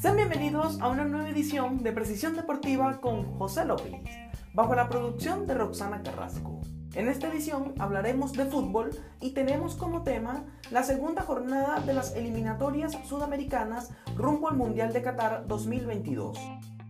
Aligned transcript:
Sean 0.00 0.14
bienvenidos 0.16 0.80
a 0.80 0.86
una 0.88 1.04
nueva 1.04 1.28
edición 1.28 1.82
de 1.82 1.90
Precisión 1.90 2.36
Deportiva 2.36 3.00
con 3.00 3.24
José 3.38 3.64
López, 3.64 3.92
bajo 4.54 4.76
la 4.76 4.88
producción 4.88 5.48
de 5.48 5.54
Roxana 5.54 6.02
Carrasco. 6.04 6.60
En 6.94 7.08
esta 7.08 7.26
edición 7.26 7.74
hablaremos 7.80 8.34
de 8.34 8.44
fútbol 8.44 8.90
y 9.20 9.30
tenemos 9.30 9.74
como 9.74 10.04
tema 10.04 10.44
la 10.70 10.84
segunda 10.84 11.22
jornada 11.22 11.80
de 11.80 11.92
las 11.92 12.14
eliminatorias 12.14 12.96
sudamericanas 13.04 13.90
rumbo 14.14 14.48
al 14.48 14.56
Mundial 14.56 14.92
de 14.92 15.02
Qatar 15.02 15.48
2022. 15.48 16.38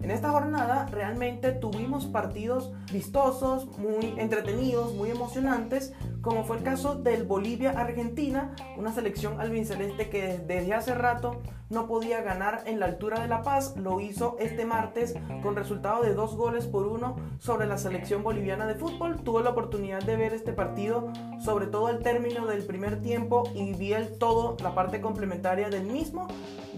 En 0.02 0.10
esta 0.10 0.30
jornada 0.30 0.86
realmente 0.90 1.52
tuvimos 1.52 2.06
partidos 2.06 2.72
vistosos, 2.92 3.78
muy 3.78 4.14
entretenidos, 4.18 4.94
muy 4.94 5.10
emocionantes, 5.10 5.94
como 6.22 6.44
fue 6.44 6.56
el 6.56 6.62
caso 6.62 6.94
del 6.94 7.24
Bolivia-Argentina, 7.24 8.54
una 8.76 8.92
selección 8.92 9.40
albinceleste 9.40 10.08
que 10.08 10.38
desde 10.38 10.72
hace 10.72 10.94
rato 10.94 11.42
no 11.68 11.86
podía 11.86 12.20
ganar 12.22 12.62
en 12.66 12.78
la 12.78 12.86
altura 12.86 13.20
de 13.20 13.28
La 13.28 13.42
Paz, 13.42 13.76
lo 13.76 14.00
hizo 14.00 14.36
este 14.38 14.64
martes 14.64 15.14
con 15.42 15.56
resultado 15.56 16.02
de 16.02 16.14
dos 16.14 16.36
goles 16.36 16.66
por 16.66 16.86
uno 16.86 17.16
sobre 17.38 17.66
la 17.66 17.76
selección 17.76 18.22
boliviana 18.22 18.66
de 18.66 18.76
fútbol. 18.76 19.16
Tuve 19.24 19.42
la 19.42 19.50
oportunidad 19.50 20.02
de 20.02 20.16
ver 20.16 20.32
este 20.32 20.52
partido, 20.52 21.10
sobre 21.40 21.66
todo 21.66 21.88
el 21.88 22.00
término 22.00 22.46
del 22.46 22.64
primer 22.64 23.00
tiempo 23.00 23.44
y 23.54 23.72
vi 23.72 23.94
el 23.94 24.18
todo, 24.18 24.56
la 24.62 24.74
parte 24.74 25.00
complementaria 25.00 25.70
del 25.70 25.86
mismo. 25.86 26.28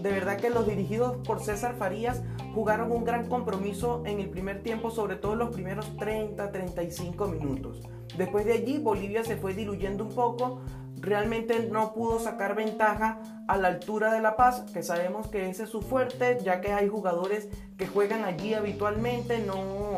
De 0.01 0.11
verdad 0.11 0.37
que 0.37 0.49
los 0.49 0.65
dirigidos 0.65 1.17
por 1.17 1.41
César 1.41 1.75
Farías 1.75 2.23
jugaron 2.55 2.91
un 2.91 3.03
gran 3.03 3.27
compromiso 3.27 4.01
en 4.05 4.19
el 4.19 4.29
primer 4.29 4.63
tiempo, 4.63 4.89
sobre 4.89 5.17
todo 5.17 5.35
los 5.35 5.53
primeros 5.53 5.85
30-35 5.97 7.29
minutos. 7.29 7.81
Después 8.17 8.45
de 8.45 8.53
allí 8.53 8.77
Bolivia 8.77 9.23
se 9.23 9.35
fue 9.35 9.53
diluyendo 9.53 10.05
un 10.05 10.15
poco, 10.15 10.61
realmente 10.99 11.67
no 11.71 11.93
pudo 11.93 12.19
sacar 12.19 12.55
ventaja 12.55 13.19
a 13.47 13.57
la 13.57 13.67
altura 13.67 14.13
de 14.13 14.21
La 14.21 14.35
Paz, 14.35 14.65
que 14.73 14.83
sabemos 14.83 15.27
que 15.27 15.49
ese 15.49 15.63
es 15.63 15.69
su 15.69 15.81
fuerte, 15.81 16.39
ya 16.43 16.61
que 16.61 16.73
hay 16.73 16.87
jugadores 16.87 17.47
que 17.77 17.87
juegan 17.87 18.23
allí 18.23 18.53
habitualmente, 18.53 19.39
no, 19.39 19.94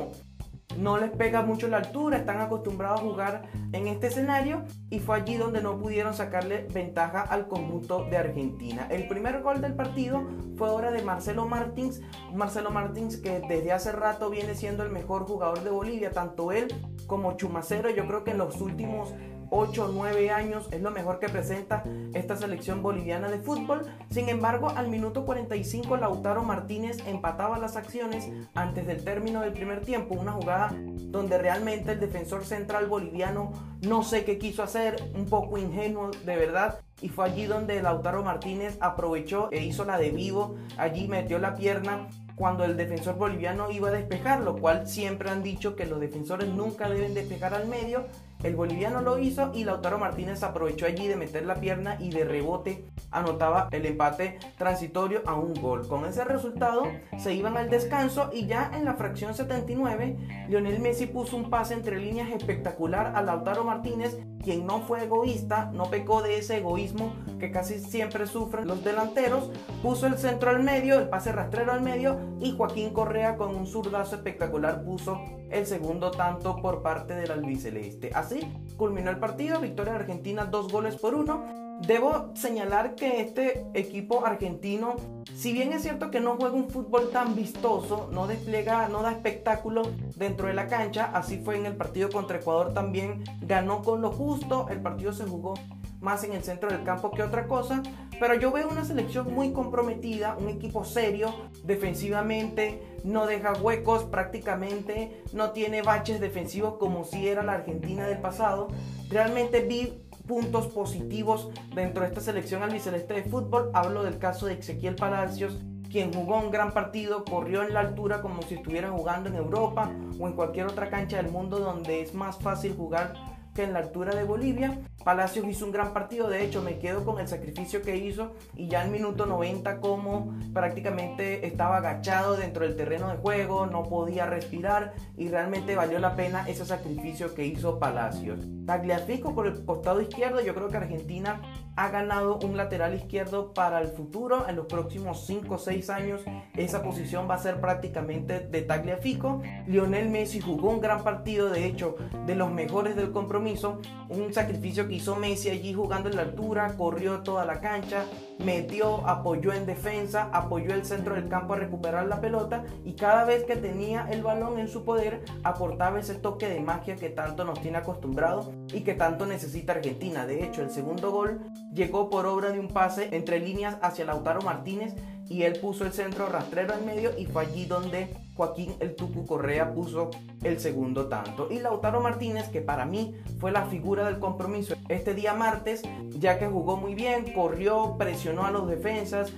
no 0.75 0.97
les 0.97 1.11
pega 1.11 1.41
mucho 1.41 1.67
la 1.67 1.77
altura, 1.77 2.17
están 2.17 2.39
acostumbrados 2.41 2.99
a 2.99 3.03
jugar 3.03 3.43
en 3.71 3.87
este 3.87 4.07
escenario 4.07 4.63
y 4.89 4.99
fue 4.99 5.17
allí 5.17 5.35
donde 5.35 5.61
no 5.61 5.77
pudieron 5.77 6.13
sacarle 6.13 6.67
ventaja 6.73 7.21
al 7.21 7.47
conjunto 7.47 8.05
de 8.09 8.17
Argentina. 8.17 8.87
El 8.89 9.07
primer 9.07 9.41
gol 9.41 9.61
del 9.61 9.73
partido 9.73 10.23
fue 10.55 10.69
obra 10.69 10.91
de 10.91 11.01
Marcelo 11.01 11.47
Martins, 11.47 12.01
Marcelo 12.33 12.69
Martins 12.69 13.17
que 13.17 13.39
desde 13.39 13.71
hace 13.71 13.91
rato 13.91 14.29
viene 14.29 14.55
siendo 14.55 14.83
el 14.83 14.91
mejor 14.91 15.25
jugador 15.25 15.63
de 15.63 15.69
Bolivia, 15.69 16.11
tanto 16.11 16.51
él 16.51 16.67
como 17.07 17.37
Chumacero, 17.37 17.89
yo 17.89 18.05
creo 18.07 18.23
que 18.23 18.31
en 18.31 18.37
los 18.37 18.61
últimos 18.61 19.13
8 19.49 19.85
o 19.85 19.87
9 19.89 20.29
años 20.31 20.67
es 20.71 20.81
lo 20.81 20.91
mejor 20.91 21.19
que 21.19 21.29
presenta 21.29 21.83
esta 22.13 22.35
selección 22.35 22.81
boliviana 22.81 23.29
de 23.29 23.39
fútbol. 23.39 23.81
Sin 24.09 24.29
embargo, 24.29 24.69
al 24.75 24.87
minuto 24.89 25.25
45 25.25 25.97
Lautaro 25.97 26.43
Martínez 26.43 26.97
empataba 27.07 27.57
las 27.57 27.75
acciones 27.75 28.29
antes 28.53 28.87
del 28.87 29.03
término 29.03 29.41
del 29.41 29.53
primer 29.53 29.85
tiempo, 29.85 30.15
una 30.15 30.33
jugada 30.33 30.73
donde 30.77 31.37
realmente 31.37 31.93
el 31.93 31.99
defensor 31.99 32.45
central 32.45 32.87
boliviano 32.87 33.51
no 33.81 34.03
sé 34.03 34.25
qué 34.25 34.37
quiso 34.37 34.63
hacer, 34.63 34.95
un 35.13 35.25
poco 35.25 35.57
ingenuo 35.57 36.11
de 36.25 36.35
verdad, 36.35 36.79
y 37.01 37.09
fue 37.09 37.25
allí 37.25 37.45
donde 37.45 37.81
Lautaro 37.81 38.23
Martínez 38.23 38.77
aprovechó 38.81 39.49
e 39.51 39.63
hizo 39.63 39.85
la 39.85 39.97
de 39.97 40.09
vivo, 40.09 40.55
allí 40.77 41.07
metió 41.07 41.37
la 41.39 41.55
pierna 41.55 42.07
cuando 42.35 42.63
el 42.65 42.77
defensor 42.77 43.15
boliviano 43.15 43.71
iba 43.71 43.89
a 43.89 43.91
despejar, 43.91 44.41
lo 44.41 44.57
cual 44.57 44.87
siempre 44.87 45.29
han 45.29 45.41
dicho 45.41 45.75
que 45.75 45.85
los 45.85 45.99
defensores 45.99 46.47
nunca 46.49 46.87
deben 46.87 47.15
despejar 47.15 47.55
al 47.55 47.67
medio. 47.67 48.05
El 48.43 48.55
boliviano 48.55 49.01
lo 49.01 49.17
hizo 49.17 49.51
y 49.53 49.63
Lautaro 49.63 49.97
Martínez 49.97 50.43
aprovechó 50.43 50.85
allí 50.85 51.07
de 51.07 51.15
meter 51.15 51.45
la 51.45 51.55
pierna 51.55 51.97
y 51.99 52.11
de 52.11 52.23
rebote 52.23 52.85
anotaba 53.09 53.67
el 53.71 53.85
empate 53.85 54.37
transitorio 54.57 55.23
a 55.25 55.33
un 55.33 55.55
gol. 55.55 55.87
Con 55.87 56.05
ese 56.05 56.23
resultado 56.23 56.83
se 57.17 57.33
iban 57.33 57.57
al 57.57 57.69
descanso 57.69 58.29
y 58.31 58.45
ya 58.45 58.71
en 58.75 58.85
la 58.85 58.93
fracción 58.93 59.33
79 59.33 60.17
Lionel 60.49 60.79
Messi 60.79 61.07
puso 61.07 61.35
un 61.35 61.49
pase 61.49 61.73
entre 61.73 61.99
líneas 61.99 62.29
espectacular 62.29 63.15
a 63.15 63.21
Lautaro 63.23 63.63
Martínez, 63.63 64.17
quien 64.47 64.65
no 64.65 64.79
fue 64.79 65.03
egoísta, 65.03 65.71
no 65.73 65.89
pecó 65.89 66.21
de 66.21 66.37
ese 66.37 66.59
egoísmo 66.59 67.11
que 67.37 67.51
casi 67.51 67.79
siempre 67.79 68.27
sufren 68.27 68.65
los 68.65 68.81
delanteros, 68.81 69.51
puso 69.83 70.07
el 70.07 70.17
centro 70.17 70.51
al 70.51 70.63
medio, 70.63 70.97
el 70.97 71.09
pase 71.09 71.33
rastrero 71.33 71.73
al 71.73 71.81
medio 71.81 72.17
y 72.39 72.55
Joaquín 72.55 72.93
Correa 72.93 73.35
con 73.35 73.53
un 73.53 73.67
zurdazo 73.67 74.15
espectacular 74.15 74.85
puso 74.85 75.19
el 75.49 75.65
segundo 75.65 76.11
tanto 76.11 76.61
por 76.61 76.81
parte 76.81 77.13
del 77.13 77.31
albiceleste. 77.31 78.11
Así 78.13 78.39
culminó 78.77 79.09
el 79.09 79.19
partido, 79.19 79.59
victoria 79.59 79.95
Argentina 79.95 80.45
dos 80.45 80.71
goles 80.71 80.95
por 80.95 81.13
uno. 81.13 81.66
Debo 81.85 82.31
señalar 82.33 82.95
que 82.95 83.21
este 83.21 83.65
equipo 83.73 84.25
argentino, 84.25 84.95
si 85.35 85.53
bien 85.53 85.73
es 85.73 85.83
cierto 85.83 86.09
que 86.09 86.19
no 86.19 86.35
juega 86.35 86.55
un 86.55 86.69
fútbol 86.69 87.11
tan 87.11 87.35
vistoso, 87.35 88.09
no 88.11 88.25
despliega, 88.25 88.89
no 88.89 89.03
da 89.03 89.11
espectáculo 89.11 89.83
dentro 90.15 90.47
de 90.47 90.55
la 90.55 90.67
cancha, 90.67 91.11
así 91.13 91.37
fue 91.37 91.55
en 91.55 91.67
el 91.67 91.75
partido 91.75 92.09
contra 92.09 92.39
Ecuador 92.39 92.73
también, 92.73 93.23
ganó 93.41 93.83
con 93.83 94.01
lo 94.01 94.11
justo, 94.11 94.67
el 94.69 94.81
partido 94.81 95.13
se 95.13 95.25
jugó 95.25 95.53
más 96.01 96.23
en 96.23 96.33
el 96.33 96.43
centro 96.43 96.69
del 96.69 96.83
campo 96.83 97.11
que 97.11 97.23
otra 97.23 97.47
cosa, 97.47 97.81
pero 98.19 98.35
yo 98.35 98.51
veo 98.51 98.69
una 98.69 98.83
selección 98.83 99.33
muy 99.33 99.51
comprometida, 99.51 100.35
un 100.39 100.49
equipo 100.49 100.83
serio 100.83 101.33
defensivamente, 101.63 102.81
no 103.03 103.27
deja 103.27 103.53
huecos 103.53 104.03
prácticamente, 104.03 105.23
no 105.33 105.51
tiene 105.51 105.81
baches 105.81 106.19
defensivos 106.19 106.77
como 106.77 107.03
si 107.03 107.27
era 107.27 107.43
la 107.43 107.53
Argentina 107.53 108.07
del 108.07 108.19
pasado. 108.19 108.67
Realmente 109.09 109.61
vi 109.61 110.06
puntos 110.27 110.67
positivos 110.67 111.49
dentro 111.73 112.03
de 112.03 112.09
esta 112.09 112.21
selección 112.21 112.61
albiceleste 112.61 113.13
de 113.13 113.23
fútbol. 113.23 113.71
Hablo 113.73 114.03
del 114.03 114.19
caso 114.19 114.45
de 114.45 114.53
Ezequiel 114.53 114.95
Palacios, 114.95 115.57
quien 115.89 116.13
jugó 116.13 116.39
un 116.39 116.51
gran 116.51 116.73
partido, 116.73 117.23
corrió 117.23 117.63
en 117.63 117.73
la 117.73 117.79
altura 117.79 118.21
como 118.21 118.41
si 118.41 118.55
estuviera 118.55 118.89
jugando 118.89 119.29
en 119.29 119.35
Europa 119.35 119.89
o 120.19 120.27
en 120.27 120.33
cualquier 120.33 120.67
otra 120.67 120.89
cancha 120.89 121.17
del 121.17 121.31
mundo 121.31 121.59
donde 121.59 122.01
es 122.01 122.13
más 122.13 122.37
fácil 122.37 122.75
jugar 122.75 123.36
en 123.63 123.73
la 123.73 123.79
altura 123.79 124.15
de 124.15 124.23
Bolivia. 124.23 124.79
Palacios 125.03 125.45
hizo 125.47 125.65
un 125.65 125.71
gran 125.71 125.93
partido, 125.93 126.29
de 126.29 126.43
hecho 126.43 126.61
me 126.61 126.79
quedo 126.79 127.05
con 127.05 127.19
el 127.19 127.27
sacrificio 127.27 127.81
que 127.81 127.97
hizo 127.97 128.33
y 128.55 128.67
ya 128.67 128.83
en 128.83 128.91
minuto 128.91 129.25
90 129.25 129.79
como 129.79 130.35
prácticamente 130.53 131.47
estaba 131.47 131.77
agachado 131.77 132.35
dentro 132.35 132.65
del 132.65 132.75
terreno 132.75 133.09
de 133.09 133.17
juego, 133.17 133.65
no 133.67 133.83
podía 133.83 134.25
respirar 134.25 134.93
y 135.15 135.29
realmente 135.29 135.75
valió 135.75 135.99
la 135.99 136.15
pena 136.15 136.47
ese 136.47 136.65
sacrificio 136.65 137.33
que 137.33 137.45
hizo 137.45 137.79
Palacios. 137.79 138.39
Tagliafico 138.65 139.33
por 139.33 139.47
el 139.47 139.63
costado 139.65 140.01
izquierdo, 140.01 140.41
yo 140.41 140.53
creo 140.53 140.69
que 140.69 140.77
Argentina 140.77 141.41
ha 141.77 141.89
ganado 141.89 142.39
un 142.39 142.57
lateral 142.57 142.95
izquierdo 142.95 143.53
para 143.53 143.79
el 143.81 143.89
futuro. 143.89 144.49
En 144.49 144.55
los 144.55 144.65
próximos 144.65 145.25
5 145.25 145.55
o 145.55 145.57
6 145.57 145.89
años 145.91 146.21
esa 146.55 146.81
posición 146.81 147.29
va 147.29 147.35
a 147.35 147.37
ser 147.37 147.61
prácticamente 147.61 148.39
de 148.39 148.61
Tagliafico. 148.63 149.41
Lionel 149.67 150.09
Messi 150.09 150.41
jugó 150.41 150.71
un 150.71 150.81
gran 150.81 151.03
partido, 151.03 151.49
de 151.49 151.65
hecho, 151.65 151.95
de 152.25 152.35
los 152.35 152.51
mejores 152.51 152.95
del 152.95 153.11
compromiso. 153.11 153.79
Un 154.09 154.33
sacrificio 154.33 154.87
que 154.87 154.95
hizo 154.95 155.15
Messi 155.15 155.49
allí 155.49 155.73
jugando 155.73 156.09
en 156.09 156.15
la 156.15 156.23
altura, 156.23 156.75
corrió 156.77 157.19
toda 157.19 157.45
la 157.45 157.61
cancha, 157.61 158.05
metió, 158.39 159.07
apoyó 159.07 159.53
en 159.53 159.67
defensa, 159.67 160.29
apoyó 160.33 160.73
el 160.73 160.83
centro 160.83 161.13
del 161.13 161.29
campo 161.29 161.53
a 161.53 161.57
recuperar 161.57 162.07
la 162.07 162.19
pelota 162.19 162.63
y 162.85 162.93
cada 162.93 163.23
vez 163.23 163.43
que 163.43 163.55
tenía 163.55 164.07
el 164.09 164.23
balón 164.23 164.57
en 164.57 164.67
su 164.67 164.83
poder 164.83 165.23
aportaba 165.43 165.99
ese 165.99 166.15
toque 166.15 166.49
de 166.49 166.59
magia 166.59 166.95
que 166.95 167.09
tanto 167.09 167.43
nos 167.43 167.61
tiene 167.61 167.77
acostumbrados 167.77 168.49
y 168.73 168.81
que 168.81 168.95
tanto 168.95 169.27
necesita 169.27 169.73
Argentina. 169.73 170.25
De 170.25 170.43
hecho, 170.43 170.63
el 170.63 170.71
segundo 170.71 171.11
gol 171.11 171.39
llegó 171.73 172.09
por 172.09 172.25
obra 172.25 172.51
de 172.51 172.59
un 172.59 172.67
pase 172.67 173.09
entre 173.11 173.39
líneas 173.39 173.77
hacia 173.81 174.05
Lautaro 174.05 174.41
Martínez 174.41 174.95
y 175.29 175.43
él 175.43 175.59
puso 175.59 175.85
el 175.85 175.93
centro 175.93 176.27
rastrero 176.27 176.73
en 176.73 176.85
medio 176.85 177.11
y 177.17 177.25
fue 177.25 177.43
allí 177.43 177.65
donde 177.65 178.15
Joaquín 178.35 178.75
el 178.79 178.95
Tucu 178.95 179.25
Correa 179.25 179.73
puso 179.73 180.11
el 180.43 180.59
segundo 180.59 181.07
tanto. 181.07 181.49
Y 181.51 181.59
Lautaro 181.59 182.01
Martínez, 182.01 182.49
que 182.49 182.61
para 182.61 182.85
mí 182.85 183.15
fue 183.39 183.51
la 183.51 183.65
figura 183.65 184.05
del 184.05 184.19
compromiso 184.19 184.75
este 184.89 185.13
día 185.13 185.33
martes, 185.33 185.81
ya 186.09 186.39
que 186.39 186.47
jugó 186.47 186.77
muy 186.77 186.95
bien, 186.95 187.33
corrió, 187.33 187.95
presionó 187.97 188.45
a 188.45 188.51
los 188.51 188.67
defensas, 188.69 189.33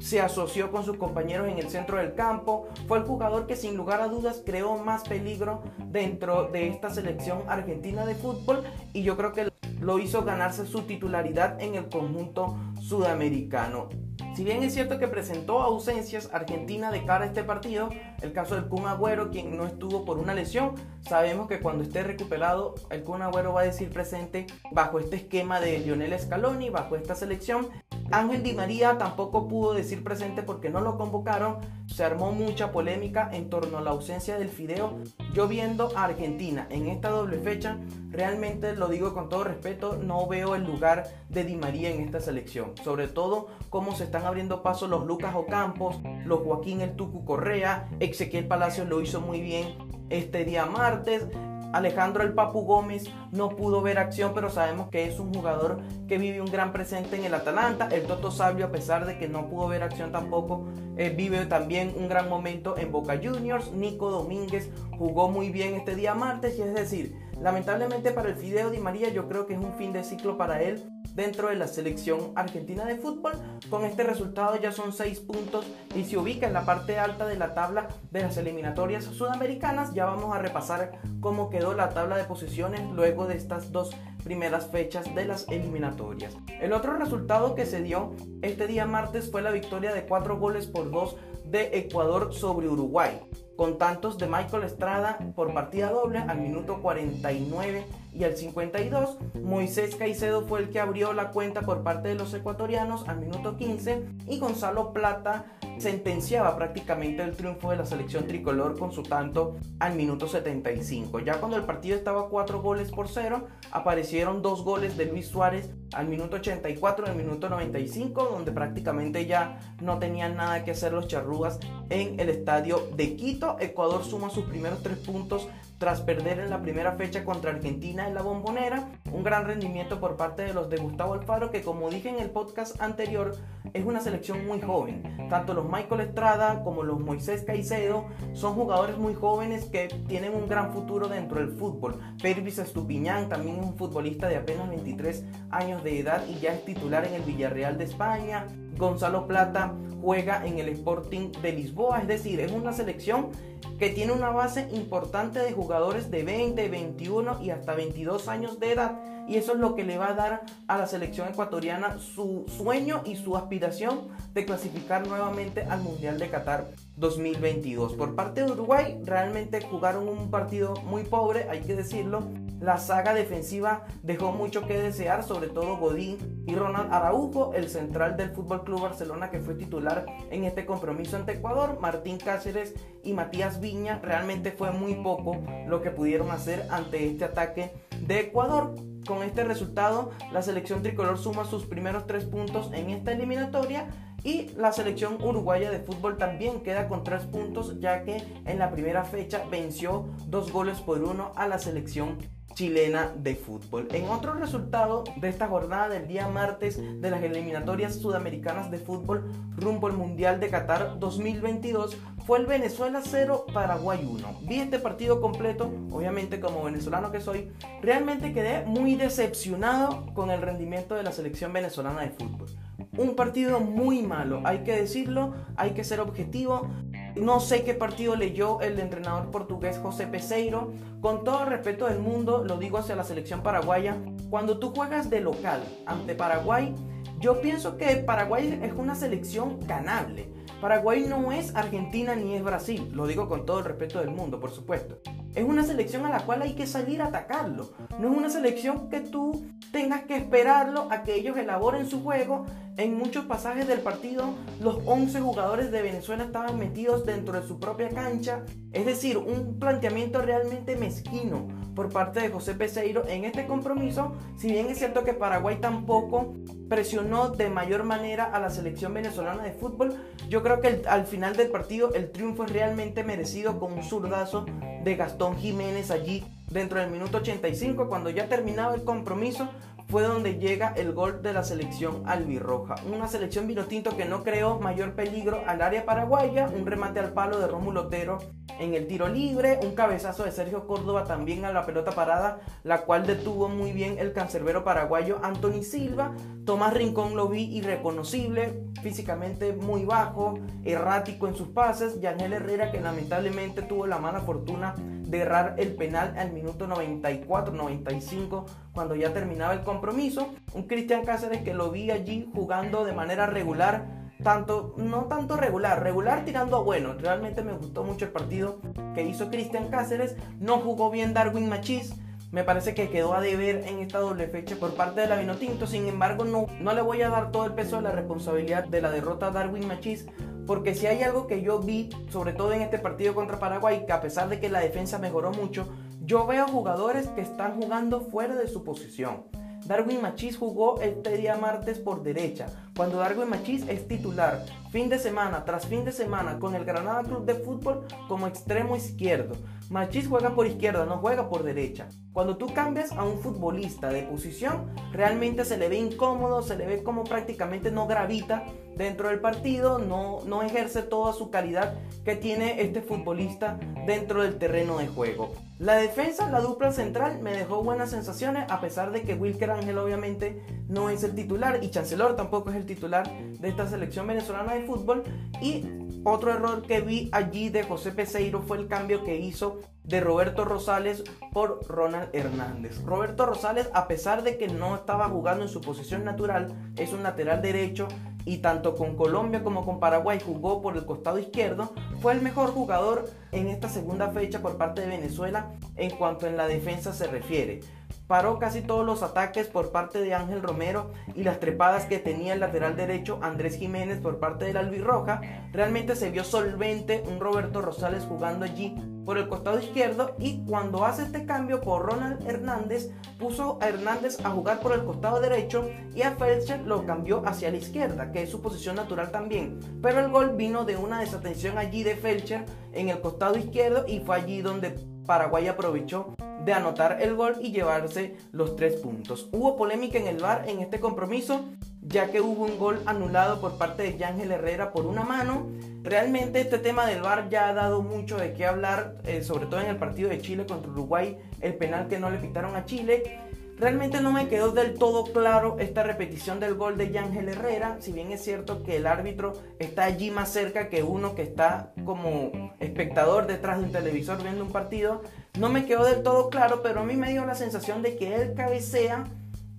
se 0.00 0.20
asoció 0.20 0.70
con 0.70 0.84
sus 0.84 0.98
compañeros 0.98 1.48
en 1.48 1.58
el 1.58 1.70
centro 1.70 1.96
del 1.96 2.14
campo, 2.14 2.68
fue 2.86 2.98
el 2.98 3.04
jugador 3.04 3.46
que 3.46 3.56
sin 3.56 3.76
lugar 3.76 4.02
a 4.02 4.08
dudas 4.08 4.42
creó 4.44 4.76
más 4.76 5.02
peligro 5.08 5.62
dentro 5.86 6.50
de 6.52 6.68
esta 6.68 6.90
selección 6.90 7.42
argentina 7.48 8.04
de 8.04 8.14
fútbol 8.14 8.64
y 8.92 9.02
yo 9.02 9.16
creo 9.16 9.32
que 9.32 9.50
lo 9.80 9.98
hizo 9.98 10.24
ganarse 10.24 10.66
su 10.66 10.82
titularidad 10.82 11.60
en 11.60 11.74
el 11.74 11.88
conjunto 11.88 12.56
sudamericano. 12.80 13.88
Si 14.34 14.42
bien 14.42 14.62
es 14.62 14.74
cierto 14.74 14.98
que 14.98 15.06
presentó 15.06 15.60
ausencias 15.60 16.30
Argentina 16.32 16.90
de 16.90 17.04
cara 17.04 17.24
a 17.24 17.28
este 17.28 17.44
partido, 17.44 17.88
el 18.20 18.32
caso 18.32 18.56
del 18.56 18.66
Kun 18.66 18.86
Agüero, 18.86 19.30
quien 19.30 19.56
no 19.56 19.64
estuvo 19.64 20.04
por 20.04 20.18
una 20.18 20.34
lesión, 20.34 20.74
sabemos 21.02 21.46
que 21.46 21.60
cuando 21.60 21.84
esté 21.84 22.02
recuperado, 22.02 22.74
el 22.90 23.04
Kun 23.04 23.22
Agüero 23.22 23.52
va 23.52 23.60
a 23.60 23.64
decir 23.64 23.90
presente 23.90 24.46
bajo 24.72 24.98
este 24.98 25.16
esquema 25.16 25.60
de 25.60 25.78
Lionel 25.78 26.18
Scaloni, 26.18 26.68
bajo 26.70 26.96
esta 26.96 27.14
selección. 27.14 27.68
Ángel 28.10 28.42
Di 28.42 28.52
María 28.52 28.98
tampoco 28.98 29.48
pudo 29.48 29.74
decir 29.74 30.04
presente 30.04 30.42
porque 30.42 30.70
no 30.70 30.80
lo 30.80 30.96
convocaron. 30.96 31.58
Se 31.86 32.04
armó 32.04 32.32
mucha 32.32 32.72
polémica 32.72 33.28
en 33.32 33.50
torno 33.50 33.78
a 33.78 33.80
la 33.80 33.90
ausencia 33.90 34.38
del 34.38 34.48
Fideo. 34.48 34.98
Yo 35.32 35.48
viendo 35.48 35.96
a 35.96 36.04
Argentina 36.04 36.66
en 36.70 36.88
esta 36.88 37.10
doble 37.10 37.38
fecha, 37.38 37.78
realmente 38.10 38.74
lo 38.74 38.88
digo 38.88 39.14
con 39.14 39.28
todo 39.28 39.44
respeto, 39.44 39.96
no 39.96 40.26
veo 40.26 40.54
el 40.54 40.64
lugar 40.64 41.04
de 41.28 41.44
Di 41.44 41.56
María 41.56 41.90
en 41.90 42.00
esta 42.00 42.20
selección. 42.20 42.72
Sobre 42.82 43.08
todo 43.08 43.48
cómo 43.70 43.94
se 43.94 44.04
están 44.04 44.24
abriendo 44.24 44.62
paso 44.62 44.86
los 44.86 45.06
Lucas 45.06 45.34
Ocampos, 45.34 45.98
los 46.24 46.40
Joaquín 46.40 46.80
El 46.80 46.96
Tucu 46.96 47.24
Correa, 47.24 47.88
Ezequiel 48.00 48.46
Palacios 48.46 48.88
lo 48.88 49.00
hizo 49.00 49.20
muy 49.20 49.40
bien 49.40 49.76
este 50.10 50.44
día 50.44 50.66
martes. 50.66 51.26
Alejandro 51.74 52.22
El 52.22 52.32
Papu 52.32 52.60
Gómez 52.64 53.10
no 53.32 53.50
pudo 53.50 53.82
ver 53.82 53.98
acción, 53.98 54.32
pero 54.34 54.48
sabemos 54.48 54.88
que 54.90 55.06
es 55.06 55.18
un 55.18 55.34
jugador 55.34 55.80
que 56.06 56.18
vive 56.18 56.40
un 56.40 56.50
gran 56.50 56.72
presente 56.72 57.16
en 57.16 57.24
el 57.24 57.34
Atalanta. 57.34 57.88
El 57.90 58.04
Toto 58.04 58.30
Sabio, 58.30 58.66
a 58.66 58.70
pesar 58.70 59.06
de 59.06 59.18
que 59.18 59.28
no 59.28 59.48
pudo 59.48 59.68
ver 59.68 59.82
acción 59.82 60.12
tampoco, 60.12 60.66
eh, 60.96 61.10
vive 61.10 61.46
también 61.46 61.92
un 61.96 62.08
gran 62.08 62.28
momento 62.28 62.78
en 62.78 62.92
Boca 62.92 63.18
Juniors. 63.22 63.72
Nico 63.72 64.10
Domínguez 64.10 64.70
jugó 64.96 65.28
muy 65.28 65.50
bien 65.50 65.74
este 65.74 65.96
día 65.96 66.14
martes, 66.14 66.56
y 66.58 66.62
es 66.62 66.74
decir, 66.74 67.23
lamentablemente 67.40 68.10
para 68.10 68.28
el 68.28 68.36
Fideo 68.36 68.70
Di 68.70 68.78
María 68.78 69.08
yo 69.08 69.28
creo 69.28 69.46
que 69.46 69.54
es 69.54 69.60
un 69.60 69.74
fin 69.74 69.92
de 69.92 70.04
ciclo 70.04 70.36
para 70.36 70.62
él 70.62 70.82
dentro 71.14 71.48
de 71.48 71.56
la 71.56 71.68
selección 71.68 72.32
argentina 72.34 72.84
de 72.84 72.96
fútbol. 72.96 73.32
Con 73.70 73.84
este 73.84 74.02
resultado 74.02 74.56
ya 74.56 74.72
son 74.72 74.92
6 74.92 75.20
puntos 75.20 75.66
y 75.94 76.04
se 76.04 76.18
ubica 76.18 76.46
en 76.46 76.52
la 76.52 76.64
parte 76.64 76.98
alta 76.98 77.26
de 77.26 77.36
la 77.36 77.54
tabla 77.54 77.88
de 78.10 78.22
las 78.22 78.36
eliminatorias 78.36 79.04
sudamericanas. 79.04 79.94
Ya 79.94 80.06
vamos 80.06 80.34
a 80.34 80.38
repasar 80.38 81.00
cómo 81.20 81.50
quedó 81.50 81.74
la 81.74 81.90
tabla 81.90 82.16
de 82.16 82.24
posiciones 82.24 82.82
luego 82.92 83.26
de 83.26 83.36
estas 83.36 83.72
dos 83.72 83.94
primeras 84.24 84.68
fechas 84.68 85.14
de 85.14 85.24
las 85.24 85.46
eliminatorias. 85.48 86.36
El 86.60 86.72
otro 86.72 86.96
resultado 86.96 87.54
que 87.54 87.66
se 87.66 87.82
dio 87.82 88.14
este 88.42 88.66
día 88.66 88.86
martes 88.86 89.30
fue 89.30 89.42
la 89.42 89.50
victoria 89.50 89.94
de 89.94 90.06
4 90.06 90.38
goles 90.38 90.66
por 90.66 90.90
2 90.90 91.16
de 91.46 91.78
Ecuador 91.78 92.34
sobre 92.34 92.68
Uruguay, 92.68 93.20
con 93.56 93.78
tantos 93.78 94.18
de 94.18 94.26
Michael 94.26 94.64
Estrada 94.64 95.18
por 95.34 95.52
partida 95.54 95.90
doble 95.90 96.18
al 96.18 96.40
minuto 96.40 96.80
49 96.82 97.84
y 98.14 98.24
al 98.24 98.36
52. 98.36 99.18
Moisés 99.42 99.96
Caicedo 99.96 100.46
fue 100.46 100.60
el 100.60 100.70
que 100.70 100.80
abrió 100.80 101.12
la 101.12 101.30
cuenta 101.30 101.62
por 101.62 101.82
parte 101.82 102.08
de 102.08 102.14
los 102.14 102.32
ecuatorianos 102.32 103.08
al 103.08 103.18
minuto 103.18 103.56
15 103.56 104.04
y 104.28 104.38
Gonzalo 104.38 104.92
Plata 104.92 105.46
sentenciaba 105.78 106.56
prácticamente 106.56 107.22
el 107.22 107.36
triunfo 107.36 107.70
de 107.70 107.76
la 107.76 107.86
selección 107.86 108.26
tricolor 108.26 108.78
con 108.78 108.92
su 108.92 109.02
tanto 109.02 109.56
al 109.80 109.94
minuto 109.94 110.28
75. 110.28 111.20
Ya 111.20 111.38
cuando 111.38 111.56
el 111.56 111.64
partido 111.64 111.96
estaba 111.96 112.28
4 112.28 112.62
goles 112.62 112.90
por 112.90 113.08
0, 113.08 113.46
aparecieron 113.72 114.42
dos 114.42 114.62
goles 114.62 114.96
de 114.96 115.06
Luis 115.06 115.26
Suárez 115.26 115.70
al 115.92 116.08
minuto 116.08 116.36
84 116.36 117.06
y 117.06 117.10
al 117.10 117.16
minuto 117.16 117.48
95, 117.48 118.28
donde 118.30 118.52
prácticamente 118.52 119.26
ya 119.26 119.58
no 119.80 119.98
tenían 119.98 120.36
nada 120.36 120.64
que 120.64 120.72
hacer 120.72 120.92
los 120.92 121.08
charrúas 121.08 121.58
en 121.90 122.18
el 122.20 122.28
estadio 122.28 122.88
de 122.96 123.16
Quito. 123.16 123.43
Ecuador 123.60 124.04
suma 124.04 124.30
sus 124.30 124.44
primeros 124.44 124.82
tres 124.82 124.98
puntos 124.98 125.48
tras 125.78 126.00
perder 126.00 126.38
en 126.38 126.50
la 126.50 126.62
primera 126.62 126.92
fecha 126.92 127.24
contra 127.24 127.50
Argentina 127.50 128.06
en 128.08 128.14
la 128.14 128.22
bombonera. 128.22 128.88
Un 129.12 129.22
gran 129.22 129.46
rendimiento 129.46 130.00
por 130.00 130.16
parte 130.16 130.42
de 130.42 130.54
los 130.54 130.70
de 130.70 130.78
Gustavo 130.78 131.14
Alfaro, 131.14 131.50
que 131.50 131.62
como 131.62 131.90
dije 131.90 132.08
en 132.08 132.20
el 132.20 132.30
podcast 132.30 132.80
anterior, 132.80 133.36
es 133.72 133.84
una 133.84 134.00
selección 134.00 134.46
muy 134.46 134.60
joven. 134.60 135.02
Tanto 135.28 135.54
los 135.54 135.68
Michael 135.68 136.00
Estrada 136.00 136.62
como 136.62 136.82
los 136.82 137.00
Moisés 137.00 137.42
Caicedo 137.44 138.06
son 138.32 138.54
jugadores 138.54 138.96
muy 138.98 139.14
jóvenes 139.14 139.66
que 139.66 139.88
tienen 140.08 140.34
un 140.34 140.48
gran 140.48 140.72
futuro 140.72 141.08
dentro 141.08 141.40
del 141.40 141.50
fútbol. 141.50 142.00
Pervis 142.22 142.58
Estupiñán 142.58 143.28
también 143.28 143.58
es 143.58 143.66
un 143.66 143.76
futbolista 143.76 144.28
de 144.28 144.36
apenas 144.36 144.68
23 144.68 145.24
años 145.50 145.84
de 145.84 146.00
edad 146.00 146.24
y 146.28 146.40
ya 146.40 146.54
es 146.54 146.64
titular 146.64 147.04
en 147.04 147.14
el 147.14 147.22
Villarreal 147.22 147.78
de 147.78 147.84
España. 147.84 148.46
Gonzalo 148.76 149.26
Plata 149.26 149.74
juega 150.00 150.44
en 150.46 150.58
el 150.58 150.68
Sporting 150.68 151.32
de 151.40 151.52
Lisboa, 151.52 152.00
es 152.00 152.08
decir, 152.08 152.40
es 152.40 152.52
una 152.52 152.72
selección 152.72 153.30
que 153.78 153.90
tiene 153.90 154.12
una 154.12 154.30
base 154.30 154.68
importante 154.72 155.38
de 155.40 155.52
jugadores 155.52 156.10
de 156.10 156.22
20, 156.22 156.68
21 156.68 157.42
y 157.42 157.50
hasta 157.50 157.74
22 157.74 158.28
años 158.28 158.60
de 158.60 158.72
edad 158.72 159.00
y 159.26 159.36
eso 159.36 159.52
es 159.52 159.58
lo 159.58 159.74
que 159.74 159.84
le 159.84 159.98
va 159.98 160.10
a 160.10 160.14
dar 160.14 160.42
a 160.68 160.78
la 160.78 160.86
selección 160.86 161.28
ecuatoriana 161.28 161.98
su 161.98 162.44
sueño 162.46 163.02
y 163.04 163.16
su 163.16 163.36
aspiración 163.36 164.08
de 164.34 164.44
clasificar 164.44 165.06
nuevamente 165.06 165.62
al 165.62 165.82
Mundial 165.82 166.18
de 166.18 166.28
Qatar 166.28 166.68
2022. 166.96 167.94
Por 167.94 168.14
parte 168.14 168.44
de 168.44 168.52
Uruguay, 168.52 169.00
realmente 169.04 169.60
jugaron 169.62 170.08
un 170.08 170.30
partido 170.30 170.74
muy 170.84 171.04
pobre, 171.04 171.48
hay 171.48 171.60
que 171.60 171.74
decirlo. 171.74 172.24
La 172.64 172.78
saga 172.78 173.12
defensiva 173.12 173.84
dejó 174.02 174.32
mucho 174.32 174.66
que 174.66 174.78
desear, 174.78 175.22
sobre 175.22 175.48
todo 175.48 175.76
Godín 175.76 176.44
y 176.46 176.54
Ronald 176.54 176.90
Araujo, 176.94 177.52
el 177.52 177.68
central 177.68 178.16
del 178.16 178.30
Fútbol 178.30 178.64
Club 178.64 178.80
Barcelona 178.80 179.28
que 179.30 179.38
fue 179.38 179.54
titular 179.54 180.06
en 180.30 180.44
este 180.44 180.64
compromiso 180.64 181.16
ante 181.16 181.32
Ecuador, 181.32 181.78
Martín 181.78 182.16
Cáceres 182.16 182.72
y 183.02 183.12
Matías 183.12 183.60
Viña. 183.60 184.00
Realmente 184.02 184.50
fue 184.50 184.70
muy 184.70 184.94
poco 184.94 185.42
lo 185.66 185.82
que 185.82 185.90
pudieron 185.90 186.30
hacer 186.30 186.66
ante 186.70 187.06
este 187.06 187.26
ataque 187.26 187.74
de 188.00 188.20
Ecuador. 188.20 188.74
Con 189.06 189.22
este 189.22 189.44
resultado, 189.44 190.12
la 190.32 190.40
selección 190.40 190.82
tricolor 190.82 191.18
suma 191.18 191.44
sus 191.44 191.66
primeros 191.66 192.06
tres 192.06 192.24
puntos 192.24 192.70
en 192.72 192.88
esta 192.88 193.12
eliminatoria 193.12 193.88
y 194.22 194.48
la 194.56 194.72
selección 194.72 195.22
uruguaya 195.22 195.70
de 195.70 195.80
fútbol 195.80 196.16
también 196.16 196.62
queda 196.62 196.88
con 196.88 197.04
tres 197.04 197.24
puntos 197.24 197.78
ya 197.78 198.04
que 198.04 198.24
en 198.46 198.58
la 198.58 198.70
primera 198.70 199.04
fecha 199.04 199.44
venció 199.50 200.06
dos 200.28 200.50
goles 200.50 200.80
por 200.80 201.02
uno 201.02 201.32
a 201.36 201.46
la 201.46 201.58
selección 201.58 202.16
chilena 202.54 203.12
de 203.16 203.34
fútbol. 203.34 203.88
En 203.92 204.08
otro 204.08 204.34
resultado 204.34 205.04
de 205.16 205.28
esta 205.28 205.48
jornada 205.48 205.88
del 205.88 206.06
día 206.06 206.28
martes 206.28 206.80
de 207.00 207.10
las 207.10 207.22
eliminatorias 207.22 207.96
sudamericanas 207.96 208.70
de 208.70 208.78
fútbol 208.78 209.24
rumbo 209.56 209.88
al 209.88 209.94
Mundial 209.94 210.40
de 210.40 210.48
Qatar 210.48 210.98
2022 210.98 211.96
fue 212.26 212.38
el 212.38 212.46
Venezuela 212.46 213.02
0 213.04 213.46
Paraguay 213.52 214.08
1. 214.08 214.40
Vi 214.42 214.60
este 214.60 214.78
partido 214.78 215.20
completo, 215.20 215.70
obviamente 215.90 216.40
como 216.40 216.64
venezolano 216.64 217.12
que 217.12 217.20
soy, 217.20 217.50
realmente 217.82 218.32
quedé 218.32 218.64
muy 218.64 218.94
decepcionado 218.94 220.06
con 220.14 220.30
el 220.30 220.40
rendimiento 220.40 220.94
de 220.94 221.02
la 221.02 221.12
selección 221.12 221.52
venezolana 221.52 222.00
de 222.00 222.10
fútbol. 222.10 222.48
Un 222.96 223.16
partido 223.16 223.60
muy 223.60 224.02
malo, 224.02 224.40
hay 224.44 224.58
que 224.58 224.76
decirlo, 224.76 225.34
hay 225.56 225.72
que 225.72 225.84
ser 225.84 226.00
objetivo. 226.00 226.68
No 227.16 227.40
sé 227.40 227.64
qué 227.64 227.74
partido 227.74 228.16
leyó 228.16 228.60
el 228.60 228.78
entrenador 228.80 229.30
portugués 229.30 229.78
José 229.78 230.06
Peseiro. 230.06 230.72
Con 231.00 231.24
todo 231.24 231.42
el 231.42 231.50
respeto 231.50 231.86
del 231.86 231.98
mundo, 231.98 232.44
lo 232.44 232.56
digo 232.56 232.78
hacia 232.78 232.96
la 232.96 233.04
selección 233.04 233.42
paraguaya, 233.42 233.96
cuando 234.30 234.58
tú 234.58 234.72
juegas 234.74 235.10
de 235.10 235.20
local 235.20 235.62
ante 235.86 236.14
Paraguay, 236.14 236.74
yo 237.20 237.40
pienso 237.40 237.76
que 237.76 237.96
Paraguay 237.96 238.58
es 238.62 238.72
una 238.72 238.94
selección 238.94 239.60
ganable. 239.66 240.28
Paraguay 240.60 241.04
no 241.08 241.30
es 241.32 241.54
Argentina 241.54 242.14
ni 242.14 242.34
es 242.34 242.42
Brasil, 242.42 242.90
lo 242.92 243.06
digo 243.06 243.28
con 243.28 243.44
todo 243.44 243.58
el 243.58 243.64
respeto 243.64 244.00
del 244.00 244.10
mundo, 244.10 244.40
por 244.40 244.50
supuesto. 244.50 244.98
Es 245.34 245.44
una 245.44 245.64
selección 245.64 246.06
a 246.06 246.10
la 246.10 246.20
cual 246.20 246.42
hay 246.42 246.54
que 246.54 246.66
salir 246.66 247.02
a 247.02 247.06
atacarlo. 247.06 247.72
No 247.98 248.10
es 248.10 248.16
una 248.16 248.30
selección 248.30 248.88
que 248.88 249.00
tú 249.00 249.46
tengas 249.72 250.04
que 250.04 250.16
esperarlo 250.16 250.86
a 250.90 251.02
que 251.02 251.16
ellos 251.16 251.36
elaboren 251.36 251.88
su 251.88 252.02
juego. 252.02 252.46
En 252.76 252.96
muchos 252.96 253.24
pasajes 253.24 253.66
del 253.66 253.80
partido, 253.80 254.34
los 254.60 254.78
11 254.86 255.20
jugadores 255.20 255.72
de 255.72 255.82
Venezuela 255.82 256.24
estaban 256.24 256.58
metidos 256.58 257.04
dentro 257.04 257.40
de 257.40 257.46
su 257.46 257.58
propia 257.58 257.88
cancha. 257.88 258.44
Es 258.72 258.86
decir, 258.86 259.18
un 259.18 259.58
planteamiento 259.58 260.22
realmente 260.22 260.76
mezquino 260.76 261.63
por 261.74 261.90
parte 261.90 262.20
de 262.20 262.30
José 262.30 262.54
Peseiro 262.54 263.06
en 263.06 263.24
este 263.24 263.46
compromiso. 263.46 264.14
Si 264.36 264.50
bien 264.50 264.68
es 264.68 264.78
cierto 264.78 265.04
que 265.04 265.12
Paraguay 265.12 265.56
tampoco 265.60 266.34
presionó 266.68 267.28
de 267.28 267.50
mayor 267.50 267.84
manera 267.84 268.24
a 268.24 268.40
la 268.40 268.50
selección 268.50 268.94
venezolana 268.94 269.42
de 269.42 269.52
fútbol, 269.52 269.94
yo 270.28 270.42
creo 270.42 270.60
que 270.60 270.82
al 270.88 271.06
final 271.06 271.36
del 271.36 271.48
partido 271.48 271.92
el 271.94 272.10
triunfo 272.10 272.44
es 272.44 272.52
realmente 272.52 273.04
merecido 273.04 273.58
con 273.58 273.72
un 273.72 273.82
zurdazo 273.82 274.46
de 274.82 274.96
Gastón 274.96 275.36
Jiménez 275.36 275.90
allí 275.90 276.24
dentro 276.50 276.78
del 276.78 276.90
minuto 276.90 277.18
85 277.18 277.88
cuando 277.88 278.10
ya 278.10 278.28
terminaba 278.28 278.74
el 278.74 278.84
compromiso 278.84 279.48
fue 279.94 280.02
donde 280.02 280.40
llega 280.40 280.72
el 280.76 280.92
gol 280.92 281.22
de 281.22 281.32
la 281.32 281.44
selección 281.44 282.02
albirroja. 282.04 282.74
Una 282.92 283.06
selección 283.06 283.46
vinotinto 283.46 283.96
que 283.96 284.04
no 284.04 284.24
creó 284.24 284.58
mayor 284.58 284.94
peligro 284.96 285.44
al 285.46 285.62
área 285.62 285.86
paraguaya, 285.86 286.50
un 286.52 286.66
remate 286.66 286.98
al 286.98 287.12
palo 287.12 287.38
de 287.38 287.46
Rómulo 287.46 287.82
Otero 287.82 288.18
en 288.58 288.74
el 288.74 288.88
tiro 288.88 289.06
libre, 289.08 289.60
un 289.62 289.76
cabezazo 289.76 290.24
de 290.24 290.32
Sergio 290.32 290.66
Córdoba 290.66 291.04
también 291.04 291.44
a 291.44 291.52
la 291.52 291.64
pelota 291.64 291.92
parada, 291.92 292.40
la 292.64 292.80
cual 292.82 293.06
detuvo 293.06 293.48
muy 293.48 293.70
bien 293.70 294.00
el 294.00 294.12
cancerbero 294.12 294.64
paraguayo 294.64 295.20
Anthony 295.22 295.62
Silva. 295.62 296.12
Tomás 296.44 296.74
Rincón 296.74 297.14
lo 297.14 297.28
vi 297.28 297.44
irreconocible, 297.56 298.64
físicamente 298.82 299.52
muy 299.52 299.84
bajo, 299.84 300.40
errático 300.64 301.28
en 301.28 301.36
sus 301.36 301.50
pases. 301.50 302.00
Yanel 302.00 302.32
Herrera 302.32 302.72
que 302.72 302.80
lamentablemente 302.80 303.62
tuvo 303.62 303.86
la 303.86 303.98
mala 303.98 304.22
fortuna 304.22 304.74
de 304.76 305.20
errar 305.20 305.54
el 305.58 305.76
penal 305.76 306.14
al 306.18 306.32
minuto 306.32 306.66
94-95 306.66 308.46
cuando 308.74 308.96
ya 308.96 309.12
terminaba 309.12 309.54
el 309.54 309.62
compromiso. 309.62 310.34
Un 310.52 310.64
Cristian 310.64 311.04
Cáceres 311.04 311.42
que 311.42 311.54
lo 311.54 311.70
vi 311.70 311.90
allí 311.90 312.28
jugando 312.34 312.84
de 312.84 312.92
manera 312.92 313.26
regular, 313.26 313.86
tanto, 314.22 314.74
no 314.76 315.04
tanto 315.04 315.36
regular, 315.36 315.82
regular 315.82 316.24
tirando 316.24 316.56
a 316.56 316.60
bueno. 316.60 316.94
Realmente 316.94 317.42
me 317.42 317.52
gustó 317.52 317.84
mucho 317.84 318.04
el 318.04 318.10
partido 318.10 318.58
que 318.94 319.04
hizo 319.04 319.30
Cristian 319.30 319.68
Cáceres. 319.68 320.16
No 320.40 320.58
jugó 320.58 320.90
bien 320.90 321.14
Darwin 321.14 321.48
Machís. 321.48 321.94
me 322.32 322.42
parece 322.42 322.74
que 322.74 322.90
quedó 322.90 323.14
a 323.14 323.20
deber 323.20 323.64
en 323.68 323.78
esta 323.78 324.00
doble 324.00 324.26
fecha 324.26 324.56
por 324.56 324.74
parte 324.74 325.02
de 325.02 325.06
la 325.06 325.16
Vinotinto. 325.16 325.68
Sin 325.68 325.86
embargo, 325.86 326.24
no, 326.24 326.46
no 326.60 326.74
le 326.74 326.82
voy 326.82 327.00
a 327.02 327.08
dar 327.08 327.30
todo 327.30 327.46
el 327.46 327.52
peso 327.52 327.76
de 327.76 327.82
la 327.82 327.92
responsabilidad 327.92 328.64
de 328.64 328.82
la 328.82 328.90
derrota 328.90 329.28
a 329.28 329.30
Darwin 329.30 329.68
Machis, 329.68 330.06
porque 330.44 330.74
si 330.74 330.86
hay 330.86 331.02
algo 331.02 331.28
que 331.28 331.42
yo 331.42 331.60
vi, 331.60 331.90
sobre 332.10 332.32
todo 332.32 332.52
en 332.52 332.62
este 332.62 332.78
partido 332.80 333.14
contra 333.14 333.38
Paraguay, 333.38 333.84
que 333.86 333.92
a 333.92 334.00
pesar 334.00 334.28
de 334.28 334.40
que 334.40 334.48
la 334.48 334.60
defensa 334.60 334.98
mejoró 334.98 335.30
mucho, 335.30 335.68
yo 336.06 336.26
veo 336.26 336.46
jugadores 336.46 337.08
que 337.08 337.22
están 337.22 337.60
jugando 337.60 338.00
fuera 338.00 338.34
de 338.34 338.48
su 338.48 338.62
posición. 338.62 339.24
Darwin 339.66 340.02
Machis 340.02 340.36
jugó 340.36 340.80
este 340.82 341.16
día 341.16 341.36
martes 341.36 341.78
por 341.78 342.02
derecha, 342.02 342.46
cuando 342.76 342.98
Darwin 342.98 343.30
Machis 343.30 343.66
es 343.66 343.88
titular, 343.88 344.44
fin 344.70 344.90
de 344.90 344.98
semana 344.98 345.46
tras 345.46 345.66
fin 345.66 345.86
de 345.86 345.92
semana, 345.92 346.38
con 346.38 346.54
el 346.54 346.66
Granada 346.66 347.02
Club 347.02 347.24
de 347.24 347.34
Fútbol 347.34 347.86
como 348.06 348.26
extremo 348.26 348.76
izquierdo. 348.76 349.36
Machis 349.70 350.08
juega 350.08 350.34
por 350.34 350.46
izquierda, 350.46 350.84
no 350.84 350.98
juega 350.98 351.28
por 351.28 351.42
derecha. 351.42 351.88
Cuando 352.12 352.36
tú 352.36 352.52
cambias 352.52 352.92
a 352.92 353.04
un 353.04 353.18
futbolista 353.18 353.90
de 353.90 354.02
posición, 354.02 354.70
realmente 354.92 355.44
se 355.44 355.56
le 355.56 355.68
ve 355.68 355.76
incómodo, 355.78 356.42
se 356.42 356.56
le 356.56 356.66
ve 356.66 356.82
como 356.82 357.04
prácticamente 357.04 357.70
no 357.70 357.86
gravita 357.86 358.44
dentro 358.76 359.08
del 359.08 359.20
partido, 359.20 359.78
no, 359.78 360.20
no 360.26 360.42
ejerce 360.42 360.82
toda 360.82 361.12
su 361.12 361.30
calidad 361.30 361.74
que 362.04 362.16
tiene 362.16 362.60
este 362.60 362.82
futbolista 362.82 363.58
dentro 363.86 364.22
del 364.22 364.38
terreno 364.38 364.78
de 364.78 364.88
juego. 364.88 365.32
La 365.58 365.76
defensa, 365.76 366.30
la 366.30 366.40
dupla 366.40 366.72
central, 366.72 367.20
me 367.20 367.32
dejó 367.32 367.62
buenas 367.62 367.90
sensaciones, 367.90 368.44
a 368.50 368.60
pesar 368.60 368.90
de 368.92 369.02
que 369.02 369.14
Wilker 369.14 369.50
Ángel 369.50 369.78
obviamente 369.78 370.42
no 370.68 370.90
es 370.90 371.04
el 371.04 371.14
titular 371.14 371.60
y 371.62 371.70
Chancellor 371.70 372.16
tampoco 372.16 372.50
es 372.50 372.56
el 372.56 372.66
titular 372.66 373.08
de 373.08 373.48
esta 373.48 373.68
selección 373.68 374.06
venezolana 374.06 374.54
de 374.54 374.64
fútbol. 374.64 375.04
Y 375.40 375.64
otro 376.04 376.32
error 376.32 376.62
que 376.62 376.80
vi 376.80 377.08
allí 377.12 377.48
de 377.48 377.62
José 377.62 377.92
Peseiro 377.92 378.42
fue 378.42 378.58
el 378.58 378.68
cambio 378.68 379.04
que 379.04 379.16
hizo 379.16 379.60
de 379.84 380.00
Roberto 380.00 380.44
Rosales 380.44 381.04
por 381.32 381.60
Ronald 381.68 382.08
Hernández. 382.12 382.82
Roberto 382.84 383.26
Rosales, 383.26 383.70
a 383.74 383.86
pesar 383.86 384.22
de 384.22 384.38
que 384.38 384.48
no 384.48 384.74
estaba 384.74 385.08
jugando 385.08 385.44
en 385.44 385.50
su 385.50 385.60
posición 385.60 386.04
natural, 386.04 386.72
es 386.76 386.92
un 386.92 387.02
lateral 387.02 387.42
derecho 387.42 387.86
y 388.24 388.38
tanto 388.38 388.74
con 388.74 388.96
Colombia 388.96 389.42
como 389.42 389.64
con 389.66 389.80
Paraguay 389.80 390.18
jugó 390.24 390.62
por 390.62 390.76
el 390.76 390.86
costado 390.86 391.18
izquierdo, 391.18 391.74
fue 392.00 392.14
el 392.14 392.22
mejor 392.22 392.52
jugador 392.52 393.10
en 393.32 393.48
esta 393.48 393.68
segunda 393.68 394.08
fecha 394.08 394.40
por 394.40 394.56
parte 394.56 394.80
de 394.80 394.88
Venezuela 394.88 395.52
en 395.76 395.90
cuanto 395.90 396.26
en 396.26 396.38
la 396.38 396.46
defensa 396.46 396.94
se 396.94 397.06
refiere. 397.06 397.60
Paró 398.06 398.38
casi 398.38 398.62
todos 398.62 398.84
los 398.84 399.02
ataques 399.02 399.46
por 399.46 399.72
parte 399.72 400.00
de 400.00 400.14
Ángel 400.14 400.42
Romero 400.42 400.90
y 401.14 401.22
las 401.22 401.40
trepadas 401.40 401.86
que 401.86 401.98
tenía 401.98 402.34
el 402.34 402.40
lateral 402.40 402.76
derecho 402.76 403.18
Andrés 403.22 403.56
Jiménez 403.56 403.98
por 403.98 404.18
parte 404.18 404.44
del 404.46 404.58
Albirroja. 404.58 405.20
Realmente 405.52 405.96
se 405.96 406.10
vio 406.10 406.24
solvente 406.24 407.02
un 407.06 407.18
Roberto 407.18 407.62
Rosales 407.62 408.04
jugando 408.04 408.44
allí 408.44 408.74
por 409.04 409.18
el 409.18 409.28
costado 409.28 409.58
izquierdo 409.58 410.14
y 410.18 410.44
cuando 410.44 410.84
hace 410.84 411.02
este 411.02 411.26
cambio 411.26 411.60
por 411.60 411.82
Ronald 411.82 412.26
Hernández 412.28 412.90
puso 413.18 413.58
a 413.60 413.68
Hernández 413.68 414.18
a 414.24 414.30
jugar 414.30 414.60
por 414.60 414.72
el 414.72 414.84
costado 414.84 415.20
derecho 415.20 415.68
y 415.94 416.02
a 416.02 416.12
Felcher 416.12 416.60
lo 416.62 416.84
cambió 416.84 417.22
hacia 417.26 417.50
la 417.50 417.58
izquierda, 417.58 418.12
que 418.12 418.22
es 418.22 418.30
su 418.30 418.40
posición 418.40 418.76
natural 418.76 419.10
también. 419.10 419.60
Pero 419.82 420.00
el 420.00 420.10
gol 420.10 420.36
vino 420.36 420.64
de 420.64 420.76
una 420.76 421.00
desatención 421.00 421.58
allí 421.58 421.82
de 421.82 421.96
Felcher 421.96 422.44
en 422.72 422.88
el 422.88 423.00
costado 423.00 423.38
izquierdo 423.38 423.84
y 423.86 424.00
fue 424.00 424.16
allí 424.16 424.42
donde 424.42 424.74
Paraguay 425.06 425.48
aprovechó 425.48 426.14
de 426.44 426.52
anotar 426.52 427.00
el 427.00 427.14
gol 427.14 427.36
y 427.40 427.52
llevarse 427.52 428.16
los 428.32 428.56
tres 428.56 428.76
puntos. 428.76 429.28
Hubo 429.32 429.56
polémica 429.56 429.98
en 429.98 430.06
el 430.06 430.18
VAR 430.18 430.48
en 430.48 430.60
este 430.60 430.80
compromiso, 430.80 431.44
ya 431.84 432.10
que 432.10 432.20
hubo 432.20 432.44
un 432.44 432.58
gol 432.58 432.82
anulado 432.86 433.40
por 433.40 433.58
parte 433.58 433.82
de 433.82 433.96
Yángel 433.96 434.32
Herrera 434.32 434.72
por 434.72 434.86
una 434.86 435.02
mano. 435.02 435.46
Realmente 435.82 436.40
este 436.40 436.58
tema 436.58 436.86
del 436.86 437.02
VAR 437.02 437.28
ya 437.28 437.48
ha 437.48 437.54
dado 437.54 437.82
mucho 437.82 438.16
de 438.16 438.32
qué 438.32 438.46
hablar, 438.46 438.96
eh, 439.04 439.22
sobre 439.22 439.46
todo 439.46 439.60
en 439.60 439.68
el 439.68 439.76
partido 439.76 440.08
de 440.08 440.20
Chile 440.20 440.46
contra 440.46 440.70
Uruguay, 440.70 441.18
el 441.40 441.54
penal 441.54 441.88
que 441.88 441.98
no 441.98 442.10
le 442.10 442.18
pitaron 442.18 442.56
a 442.56 442.64
Chile. 442.64 443.20
Realmente 443.58 444.00
no 444.00 444.10
me 444.10 444.26
quedó 444.28 444.50
del 444.50 444.74
todo 444.74 445.04
claro 445.12 445.56
esta 445.60 445.84
repetición 445.84 446.40
del 446.40 446.54
gol 446.54 446.76
de 446.76 446.90
Yángel 446.90 447.28
Herrera, 447.28 447.76
si 447.80 447.92
bien 447.92 448.10
es 448.10 448.24
cierto 448.24 448.64
que 448.64 448.76
el 448.76 448.86
árbitro 448.86 449.34
está 449.60 449.84
allí 449.84 450.10
más 450.10 450.30
cerca 450.30 450.68
que 450.68 450.82
uno 450.82 451.14
que 451.14 451.22
está 451.22 451.72
como 451.84 452.52
espectador 452.58 453.28
detrás 453.28 453.58
de 453.58 453.66
un 453.66 453.72
televisor 453.72 454.20
viendo 454.22 454.42
un 454.42 454.50
partido, 454.50 455.02
no 455.38 455.50
me 455.50 455.66
quedó 455.66 455.84
del 455.84 456.02
todo 456.02 456.30
claro, 456.30 456.62
pero 456.62 456.80
a 456.80 456.84
mí 456.84 456.96
me 456.96 457.10
dio 457.10 457.24
la 457.26 457.36
sensación 457.36 457.80
de 457.82 457.96
que 457.96 458.16
él 458.16 458.34
cabecea 458.34 459.04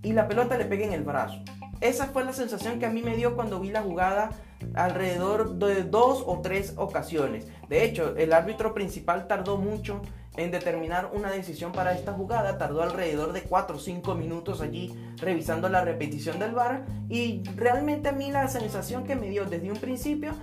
y 0.04 0.12
la 0.12 0.28
pelota 0.28 0.58
le 0.58 0.66
pega 0.66 0.86
en 0.86 0.94
el 0.94 1.04
brazo. 1.04 1.42
Esa 1.82 2.08
fue 2.08 2.24
la 2.24 2.34
sensación 2.34 2.80
que 2.80 2.86
a 2.86 2.90
mí 2.90 3.02
me 3.02 3.16
dio 3.16 3.36
cuando 3.36 3.60
vi 3.60 3.70
la 3.70 3.82
jugada 3.82 4.30
alrededor 4.74 5.56
de 5.56 5.84
dos 5.84 6.24
o 6.26 6.42
tres 6.42 6.74
ocasiones. 6.78 7.48
De 7.70 7.84
hecho, 7.84 8.16
el 8.16 8.34
árbitro 8.34 8.74
principal 8.74 9.28
tardó 9.28 9.58
mucho 9.58 10.02
en 10.38 10.52
determinar 10.52 11.12
una 11.14 11.32
decisión 11.32 11.72
para 11.72 11.94
esta 11.94 12.14
jugada. 12.14 12.58
Tardó 12.58 12.82
alrededor 12.82 13.34
de 13.34 13.44
4 13.44 13.76
o 13.76 13.80
5 13.80 14.16
minutos 14.16 14.62
allí 14.62 14.94
revisando 15.18 15.70
la 15.70 15.82
repetición 15.82 16.40
del 16.40 16.52
VAR. 16.52 16.86
Y 17.10 17.44
realmente 17.56 18.10
a 18.10 18.14
mí 18.14 18.32
la 18.32 18.48
sensación 18.48 19.06
que 19.06 19.16
me 19.16 19.30
dio 19.30 19.46
desde 19.46 19.72
un 19.72 19.78
principio 19.78 20.34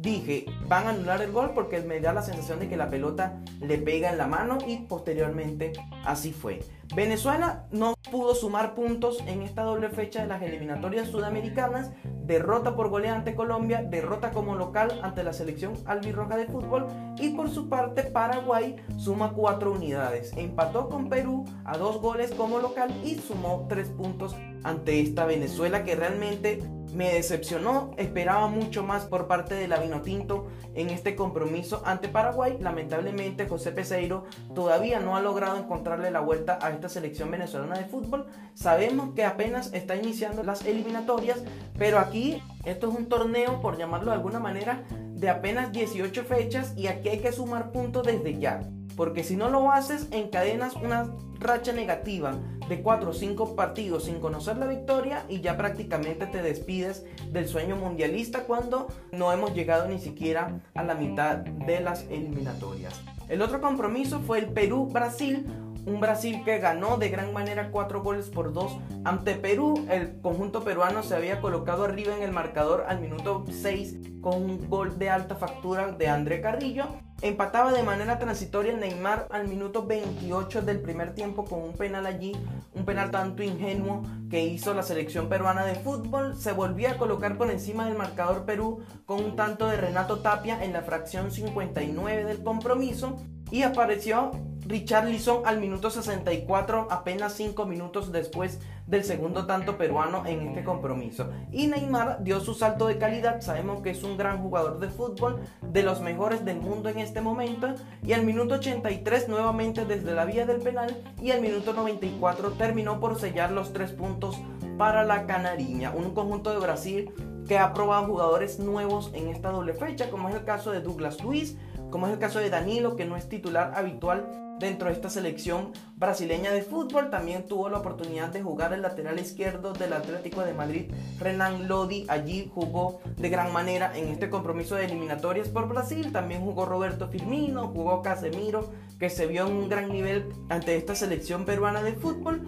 dije, 0.00 0.46
van 0.66 0.86
a 0.86 0.90
anular 0.90 1.20
el 1.22 1.32
gol 1.32 1.52
porque 1.54 1.80
me 1.80 2.00
da 2.00 2.12
la 2.12 2.22
sensación 2.22 2.58
de 2.60 2.68
que 2.68 2.76
la 2.76 2.88
pelota 2.88 3.40
le 3.60 3.78
pega 3.78 4.10
en 4.10 4.18
la 4.18 4.26
mano 4.26 4.58
y 4.66 4.78
posteriormente 4.78 5.72
así 6.04 6.32
fue. 6.32 6.60
Venezuela 6.94 7.66
no 7.70 7.94
pudo 8.10 8.34
sumar 8.34 8.74
puntos 8.74 9.22
en 9.26 9.42
esta 9.42 9.62
doble 9.62 9.90
fecha 9.90 10.22
de 10.22 10.26
las 10.26 10.42
eliminatorias 10.42 11.08
sudamericanas, 11.08 11.92
derrota 12.24 12.74
por 12.74 12.88
goleada 12.88 13.18
ante 13.18 13.36
Colombia, 13.36 13.82
derrota 13.82 14.32
como 14.32 14.56
local 14.56 14.98
ante 15.02 15.22
la 15.22 15.32
selección 15.32 15.74
albirroja 15.86 16.36
de 16.36 16.46
fútbol. 16.46 16.88
Y 17.18 17.30
por 17.30 17.48
su 17.48 17.68
parte 17.68 18.02
Paraguay 18.02 18.76
suma 18.96 19.34
cuatro 19.34 19.72
unidades, 19.72 20.32
empató 20.36 20.88
con 20.88 21.08
Perú 21.08 21.44
a 21.64 21.76
dos 21.76 22.00
goles 22.00 22.32
como 22.32 22.58
local 22.58 22.92
y 23.04 23.16
sumó 23.16 23.66
tres 23.68 23.88
puntos 23.88 24.34
ante 24.64 25.00
esta 25.00 25.26
Venezuela 25.26 25.84
que 25.84 25.94
realmente 25.94 26.60
me 26.94 27.12
decepcionó, 27.12 27.92
esperaba 27.96 28.48
mucho 28.48 28.82
más 28.82 29.04
por 29.04 29.26
parte 29.26 29.54
de 29.54 29.68
la 29.68 29.78
Vinotinto 29.78 30.48
en 30.74 30.90
este 30.90 31.14
compromiso 31.14 31.82
ante 31.84 32.08
Paraguay. 32.08 32.56
Lamentablemente 32.60 33.48
José 33.48 33.72
Peseiro 33.72 34.24
todavía 34.54 35.00
no 35.00 35.16
ha 35.16 35.20
logrado 35.20 35.56
encontrarle 35.56 36.10
la 36.10 36.20
vuelta 36.20 36.58
a 36.60 36.70
esta 36.70 36.88
selección 36.88 37.30
venezolana 37.30 37.78
de 37.78 37.84
fútbol. 37.84 38.26
Sabemos 38.54 39.14
que 39.14 39.24
apenas 39.24 39.72
está 39.72 39.96
iniciando 39.96 40.42
las 40.42 40.64
eliminatorias, 40.66 41.42
pero 41.78 41.98
aquí 41.98 42.42
esto 42.64 42.90
es 42.90 42.96
un 42.96 43.08
torneo, 43.08 43.60
por 43.60 43.78
llamarlo 43.78 44.10
de 44.10 44.16
alguna 44.16 44.40
manera, 44.40 44.84
de 44.90 45.28
apenas 45.28 45.72
18 45.72 46.24
fechas 46.24 46.74
y 46.76 46.86
aquí 46.86 47.08
hay 47.08 47.18
que 47.20 47.32
sumar 47.32 47.72
puntos 47.72 48.06
desde 48.06 48.38
ya. 48.38 48.60
Porque 49.00 49.24
si 49.24 49.34
no 49.34 49.48
lo 49.48 49.72
haces, 49.72 50.08
encadenas 50.10 50.76
una 50.76 51.08
racha 51.38 51.72
negativa 51.72 52.36
de 52.68 52.82
4 52.82 53.08
o 53.08 53.12
5 53.14 53.56
partidos 53.56 54.04
sin 54.04 54.20
conocer 54.20 54.58
la 54.58 54.66
victoria 54.66 55.24
y 55.26 55.40
ya 55.40 55.56
prácticamente 55.56 56.26
te 56.26 56.42
despides 56.42 57.06
del 57.32 57.48
sueño 57.48 57.76
mundialista 57.76 58.40
cuando 58.40 58.88
no 59.10 59.32
hemos 59.32 59.54
llegado 59.54 59.88
ni 59.88 59.98
siquiera 60.00 60.60
a 60.74 60.82
la 60.82 60.94
mitad 60.96 61.36
de 61.38 61.80
las 61.80 62.02
eliminatorias. 62.10 63.00
El 63.30 63.40
otro 63.40 63.62
compromiso 63.62 64.20
fue 64.20 64.40
el 64.40 64.48
Perú-Brasil, 64.48 65.46
un 65.86 66.00
Brasil 66.00 66.42
que 66.44 66.58
ganó 66.58 66.96
de 66.96 67.08
gran 67.08 67.32
manera 67.32 67.70
4 67.70 68.02
goles 68.02 68.28
por 68.30 68.52
2 68.52 68.78
ante 69.04 69.34
Perú. 69.34 69.86
El 69.90 70.20
conjunto 70.20 70.62
peruano 70.64 71.02
se 71.02 71.14
había 71.14 71.40
colocado 71.40 71.84
arriba 71.84 72.16
en 72.16 72.22
el 72.22 72.32
marcador 72.32 72.84
al 72.88 73.00
minuto 73.00 73.44
6 73.50 73.96
con 74.20 74.42
un 74.42 74.68
gol 74.68 74.98
de 74.98 75.10
alta 75.10 75.34
factura 75.34 75.92
de 75.92 76.08
André 76.08 76.40
Carrillo. 76.40 76.86
Empataba 77.22 77.72
de 77.72 77.82
manera 77.82 78.18
transitoria 78.18 78.74
Neymar 78.74 79.26
al 79.30 79.46
minuto 79.46 79.86
28 79.86 80.62
del 80.62 80.80
primer 80.80 81.14
tiempo 81.14 81.44
con 81.44 81.62
un 81.62 81.74
penal 81.74 82.06
allí, 82.06 82.32
un 82.74 82.86
penal 82.86 83.10
tanto 83.10 83.42
ingenuo 83.42 84.02
que 84.30 84.42
hizo 84.44 84.72
la 84.72 84.82
selección 84.82 85.28
peruana 85.28 85.64
de 85.64 85.74
fútbol. 85.74 86.34
Se 86.36 86.52
volvía 86.52 86.92
a 86.92 86.96
colocar 86.98 87.36
por 87.36 87.50
encima 87.50 87.86
del 87.86 87.98
marcador 87.98 88.46
Perú 88.46 88.80
con 89.04 89.22
un 89.22 89.36
tanto 89.36 89.66
de 89.66 89.76
Renato 89.76 90.20
Tapia 90.20 90.64
en 90.64 90.72
la 90.72 90.82
fracción 90.82 91.30
59 91.30 92.24
del 92.24 92.42
compromiso 92.42 93.16
y 93.50 93.62
apareció 93.64 94.30
Richard 94.70 95.08
Lisson 95.08 95.42
al 95.46 95.58
minuto 95.58 95.90
64, 95.90 96.86
apenas 96.92 97.32
5 97.34 97.66
minutos 97.66 98.12
después 98.12 98.60
del 98.86 99.02
segundo 99.02 99.44
tanto 99.44 99.76
peruano 99.76 100.24
en 100.26 100.46
este 100.46 100.62
compromiso. 100.62 101.28
Y 101.50 101.66
Neymar 101.66 102.22
dio 102.22 102.38
su 102.38 102.54
salto 102.54 102.86
de 102.86 102.96
calidad, 102.96 103.40
sabemos 103.40 103.82
que 103.82 103.90
es 103.90 104.04
un 104.04 104.16
gran 104.16 104.40
jugador 104.40 104.78
de 104.78 104.88
fútbol, 104.88 105.40
de 105.60 105.82
los 105.82 106.00
mejores 106.00 106.44
del 106.44 106.60
mundo 106.60 106.88
en 106.88 107.00
este 107.00 107.20
momento. 107.20 107.74
Y 108.06 108.12
al 108.12 108.22
minuto 108.22 108.54
83 108.54 109.28
nuevamente 109.28 109.84
desde 109.84 110.14
la 110.14 110.24
vía 110.24 110.46
del 110.46 110.60
penal 110.60 110.96
y 111.20 111.32
al 111.32 111.40
minuto 111.40 111.72
94 111.72 112.52
terminó 112.52 113.00
por 113.00 113.18
sellar 113.18 113.50
los 113.50 113.72
tres 113.72 113.90
puntos 113.90 114.38
para 114.78 115.02
la 115.02 115.26
Canariña, 115.26 115.90
un 115.90 116.14
conjunto 116.14 116.52
de 116.52 116.60
Brasil 116.60 117.12
que 117.48 117.58
ha 117.58 117.74
probado 117.74 118.06
jugadores 118.06 118.60
nuevos 118.60 119.10
en 119.14 119.26
esta 119.26 119.50
doble 119.50 119.74
fecha, 119.74 120.10
como 120.10 120.28
es 120.28 120.36
el 120.36 120.44
caso 120.44 120.70
de 120.70 120.80
Douglas 120.80 121.20
Luis, 121.24 121.56
como 121.90 122.06
es 122.06 122.12
el 122.12 122.20
caso 122.20 122.38
de 122.38 122.50
Danilo, 122.50 122.94
que 122.94 123.04
no 123.04 123.16
es 123.16 123.28
titular 123.28 123.72
habitual 123.74 124.46
dentro 124.60 124.88
de 124.88 124.94
esta 124.94 125.10
selección 125.10 125.72
brasileña 125.96 126.52
de 126.52 126.62
fútbol. 126.62 127.10
También 127.10 127.46
tuvo 127.46 127.68
la 127.68 127.78
oportunidad 127.78 128.28
de 128.28 128.42
jugar 128.42 128.72
el 128.72 128.82
lateral 128.82 129.18
izquierdo 129.18 129.72
del 129.72 129.94
Atlético 129.94 130.42
de 130.42 130.54
Madrid, 130.54 130.92
Renan 131.18 131.66
Lodi. 131.66 132.04
Allí 132.08 132.48
jugó 132.54 133.00
de 133.16 133.28
gran 133.28 133.52
manera 133.52 133.96
en 133.96 134.08
este 134.08 134.30
compromiso 134.30 134.76
de 134.76 134.84
eliminatorias 134.84 135.48
por 135.48 135.66
Brasil. 135.66 136.12
También 136.12 136.42
jugó 136.42 136.66
Roberto 136.66 137.08
Firmino, 137.08 137.68
jugó 137.68 138.02
Casemiro, 138.02 138.70
que 139.00 139.10
se 139.10 139.26
vio 139.26 139.46
en 139.46 139.54
un 139.54 139.68
gran 139.68 139.88
nivel 139.88 140.32
ante 140.48 140.76
esta 140.76 140.94
selección 140.94 141.44
peruana 141.44 141.82
de 141.82 141.94
fútbol. 141.94 142.42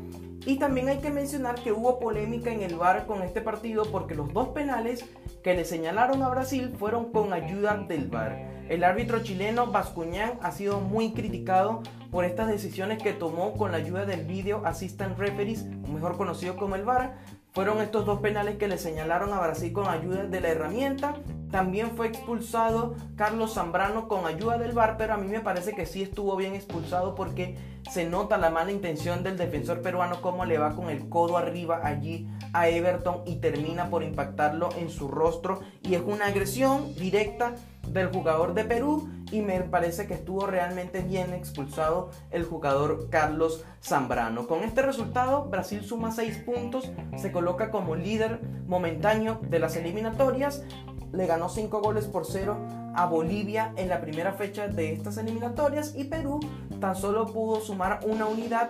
Y 0.45 0.59
también 0.59 0.89
hay 0.89 0.99
que 0.99 1.11
mencionar 1.11 1.55
que 1.55 1.73
hubo 1.73 2.01
polémica 2.01 2.51
en 2.51 2.63
el 2.63 2.75
VAR 2.75 3.07
con 3.07 3.23
este 3.23 3.41
partido 3.41 3.85
porque 3.85 4.17
los 4.17 4.33
dos 4.33 4.49
penales 4.49 5.05
que 5.45 5.55
le 5.55 5.65
señalaron 5.65 6.23
a 6.23 6.29
Brasil 6.29 6.75
fueron 6.77 7.13
con 7.13 7.33
ayuda 7.33 7.77
del 7.89 8.09
VAR. 8.09 8.53
El 8.69 8.83
árbitro 8.83 9.23
chileno 9.23 9.69
Bascuñán 9.69 10.39
ha 10.43 10.51
sido 10.51 10.81
muy 10.81 11.13
criticado 11.13 11.83
por 12.13 12.27
estas 12.27 12.47
decisiones 12.47 13.03
que 13.03 13.15
tomó 13.15 13.55
con 13.55 13.73
la 13.73 13.79
ayuda 13.79 14.05
del 14.05 14.27
Video 14.27 14.65
Assistant 14.67 15.19
Referees, 15.19 15.65
mejor 15.65 16.19
conocido 16.19 16.57
como 16.57 16.77
el 16.77 16.85
VAR. 16.85 17.17
Fueron 17.53 17.81
estos 17.81 18.05
dos 18.05 18.21
penales 18.21 18.59
que 18.59 18.69
le 18.69 18.77
señalaron 18.77 19.33
a 19.33 19.41
Brasil 19.41 19.73
con 19.73 19.89
ayuda 19.89 20.25
de 20.27 20.41
la 20.43 20.49
herramienta 20.49 21.15
también 21.53 21.95
fue 21.95 22.09
expulsado 22.09 22.97
Carlos 23.15 23.55
Zambrano 23.55 24.09
con 24.09 24.25
ayuda 24.25 24.57
del 24.57 24.73
VAR, 24.73 24.97
pero 24.97 25.13
a 25.13 25.19
mí 25.19 25.29
me 25.29 25.41
parece 25.41 25.75
que 25.75 25.85
sí 25.85 26.03
estuvo 26.03 26.35
bien 26.35 26.55
expulsado 26.55 27.15
porque 27.15 27.59
se 27.91 28.07
nota 28.09 28.39
la 28.39 28.49
mala 28.49 28.73
intención 28.73 29.23
del 29.23 29.37
defensor 29.37 29.83
peruano 29.83 30.23
como 30.23 30.47
le 30.47 30.57
va 30.57 30.75
con 30.75 30.89
el 30.89 31.11
codo 31.11 31.37
arriba 31.37 31.83
allí 31.85 32.27
a 32.55 32.69
Everton 32.69 33.23
y 33.27 33.37
termina 33.37 33.91
por 33.91 34.03
impactarlo 34.03 34.71
en 34.79 34.89
su 34.89 35.09
rostro 35.09 35.61
y 35.83 35.95
es 35.95 36.01
una 36.01 36.29
agresión 36.29 36.95
directa 36.95 37.55
del 37.93 38.09
jugador 38.09 38.55
de 38.55 38.65
Perú 38.65 39.09
y 39.31 39.41
me 39.41 39.61
parece 39.61 40.07
que 40.07 40.15
estuvo 40.15 40.47
realmente 40.47 41.01
bien 41.01 41.33
expulsado 41.33 42.11
el 42.31 42.45
jugador 42.45 43.09
Carlos 43.11 43.65
Zambrano. 43.83 44.47
Con 44.47 44.63
este 44.63 44.83
resultado, 44.83 45.45
Brasil 45.45 45.83
suma 45.83 46.13
6 46.13 46.39
puntos, 46.39 46.91
se 47.17 47.33
coloca 47.33 47.71
como 47.71 47.97
líder 47.97 48.41
momentáneo 48.67 49.41
de 49.43 49.59
las 49.59 49.77
eliminatorias, 49.77 50.65
le 51.13 51.27
ganó 51.27 51.49
5 51.49 51.81
goles 51.81 52.07
por 52.07 52.27
0 52.27 52.57
a 52.95 53.07
Bolivia 53.07 53.73
en 53.77 53.89
la 53.89 54.01
primera 54.01 54.33
fecha 54.33 54.69
de 54.69 54.93
estas 54.93 55.17
eliminatorias 55.17 55.95
y 55.97 56.05
Perú 56.05 56.41
tan 56.81 56.97
solo 56.97 57.27
pudo 57.27 57.61
sumar 57.61 58.01
una 58.05 58.27
unidad 58.27 58.69